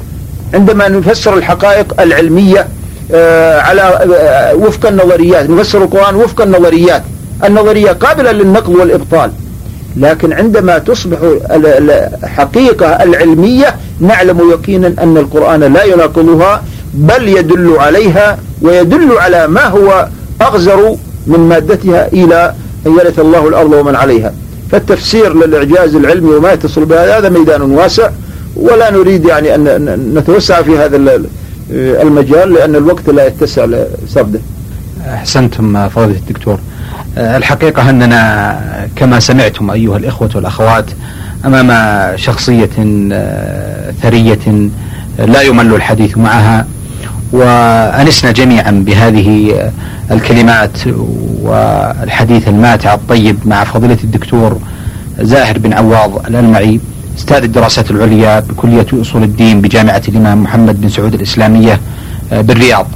عندما 0.54 0.88
نفسر 0.88 1.38
الحقائق 1.38 2.02
العلمية 2.02 2.68
آه 3.14 3.60
على 3.62 3.82
آه 3.82 4.56
وفق 4.56 4.88
النظريات 4.88 5.50
نفسر 5.50 5.84
القرآن 5.84 6.16
وفق 6.16 6.42
النظريات 6.42 7.04
النظرية 7.44 7.92
قابلة 7.92 8.32
للنقل 8.32 8.76
والإبطال. 8.76 9.32
لكن 9.98 10.34
عندما 10.34 10.78
تصبح 10.78 11.18
الحقيقة 12.24 12.88
العلمية 13.04 13.76
نعلم 14.00 14.50
يقينا 14.50 14.88
أن 14.88 15.18
القرآن 15.18 15.74
لا 15.74 15.84
يناقضها 15.84 16.64
بل 16.94 17.28
يدل 17.28 17.76
عليها 17.80 18.38
ويدل 18.62 19.18
على 19.18 19.48
ما 19.48 19.66
هو 19.66 20.08
أغزر 20.42 20.96
من 21.28 21.40
مادتها 21.40 22.08
إلى 22.08 22.54
أن 22.88 22.92
يرث 23.00 23.20
الله 23.20 23.48
الأرض 23.48 23.72
ومن 23.74 23.96
عليها. 23.96 24.34
فالتفسير 24.74 25.34
للإعجاز 25.34 25.96
العلمي 25.96 26.36
وما 26.36 26.52
يتصل 26.52 26.86
بهذا 26.86 27.18
هذا 27.18 27.30
ميدان 27.30 27.62
واسع 27.62 28.10
ولا 28.56 28.92
نريد 28.92 29.26
يعني 29.26 29.56
أن 29.56 30.14
نتوسع 30.16 30.62
في 30.62 30.78
هذا 30.78 31.22
المجال 31.72 32.54
لأن 32.54 32.76
الوقت 32.76 33.10
لا 33.10 33.28
يتسع 33.28 33.66
لسرده 33.66 34.40
أحسنتم 35.08 35.90
فضيلة 35.90 36.18
الدكتور. 36.18 36.60
الحقيقة 37.18 37.90
أننا 37.90 38.60
كما 38.96 39.20
سمعتم 39.20 39.72
أيها 39.72 39.98
الإخوة 39.98 40.30
والأخوات 40.36 40.86
أمام 41.46 41.72
شخصية 42.18 42.70
ثرية 44.02 44.70
لا 45.20 45.42
يمل 45.42 45.74
الحديث 45.74 46.18
معها. 46.18 46.68
وأنسنا 47.34 48.32
جميعا 48.32 48.72
بهذه 48.72 49.28
الكلمات 50.12 50.78
والحديث 51.42 52.48
الماتع 52.48 52.94
الطيب 52.94 53.38
مع 53.46 53.64
فضيلة 53.64 53.98
الدكتور 54.04 54.58
زاهر 55.20 55.58
بن 55.58 55.74
عواض 55.74 56.26
الألمعي 56.28 56.80
أستاذ 57.18 57.44
الدراسات 57.44 57.92
العليا 57.92 58.40
بكلية 58.40 58.86
أصول 59.02 59.24
الدين 59.24 59.62
بجامعة 59.62 60.02
الإمام 60.08 60.44
محمد 60.44 60.82
بن 60.82 60.90
سعود 60.90 61.14
الإسلامية 61.14 61.80
بالرياض. 62.32 62.88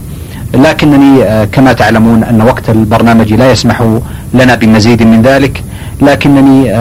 لكنني 0.53 1.45
كما 1.45 1.73
تعلمون 1.73 2.23
أن 2.23 2.41
وقت 2.41 2.69
البرنامج 2.69 3.33
لا 3.33 3.51
يسمح 3.51 3.83
لنا 4.33 4.55
بمزيد 4.55 5.03
من 5.03 5.21
ذلك 5.21 5.63
لكنني 6.01 6.71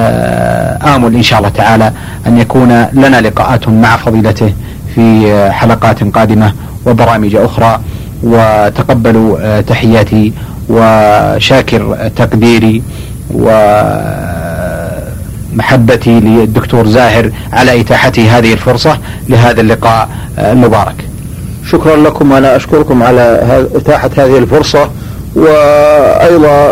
آمل 0.94 1.14
إن 1.14 1.22
شاء 1.22 1.38
الله 1.38 1.48
تعالى 1.48 1.92
أن 2.26 2.38
يكون 2.38 2.86
لنا 2.92 3.20
لقاءات 3.20 3.68
مع 3.68 3.96
فضيلته 3.96 4.52
في 4.94 5.04
حلقات 5.52 6.04
قادمة. 6.04 6.52
وبرامج 6.86 7.36
أخرى 7.36 7.80
وتقبلوا 8.22 9.60
تحياتي 9.60 10.32
وشاكر 10.68 12.10
تقديري 12.16 12.82
ومحبتي 15.52 16.20
للدكتور 16.20 16.86
زاهر 16.86 17.30
على 17.52 17.80
إتاحته 17.80 18.38
هذه 18.38 18.52
الفرصة 18.52 18.98
لهذا 19.28 19.60
اللقاء 19.60 20.08
المبارك. 20.38 20.94
شكرا 21.70 21.96
لكم 21.96 22.32
أنا 22.32 22.56
أشكركم 22.56 23.02
على 23.02 23.40
إتاحة 23.74 24.10
هذه 24.16 24.38
الفرصة 24.38 24.90
وأيضا 25.36 26.70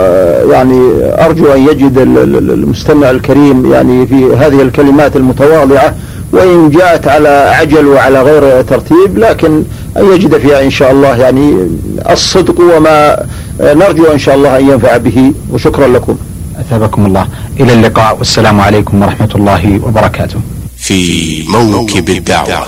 يعني 0.52 0.80
أرجو 1.24 1.52
أن 1.52 1.68
يجد 1.68 1.98
المستمع 1.98 3.10
الكريم 3.10 3.72
يعني 3.72 4.06
في 4.06 4.36
هذه 4.36 4.62
الكلمات 4.62 5.16
المتواضعة 5.16 5.94
وإن 6.34 6.70
جاءت 6.70 7.08
على 7.08 7.52
عجل 7.58 7.86
وعلى 7.86 8.22
غير 8.22 8.62
ترتيب 8.62 9.18
لكن 9.18 9.64
أن 9.96 10.12
يجد 10.12 10.38
فيها 10.38 10.62
إن 10.62 10.70
شاء 10.70 10.90
الله 10.90 11.16
يعني 11.16 11.68
الصدق 12.10 12.60
وما 12.60 13.26
نرجو 13.60 14.12
إن 14.12 14.18
شاء 14.18 14.34
الله 14.34 14.58
أن 14.58 14.68
ينفع 14.68 14.96
به. 14.96 15.32
وشكرا 15.50 15.86
لكم. 15.86 16.16
أثابكم 16.60 17.06
الله. 17.06 17.28
إلى 17.60 17.72
اللقاء. 17.72 18.18
والسلام 18.18 18.60
عليكم 18.60 19.02
ورحمة 19.02 19.30
الله 19.34 19.80
وبركاته. 19.84 20.40
في 20.76 21.42
موكب 21.48 22.08
الدعوة 22.10 22.66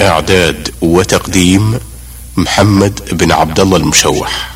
إعداد 0.00 0.68
وتقديم 0.82 1.74
محمد 2.36 3.00
بن 3.12 3.32
عبد 3.32 3.60
الله 3.60 3.76
المشوح. 3.76 4.51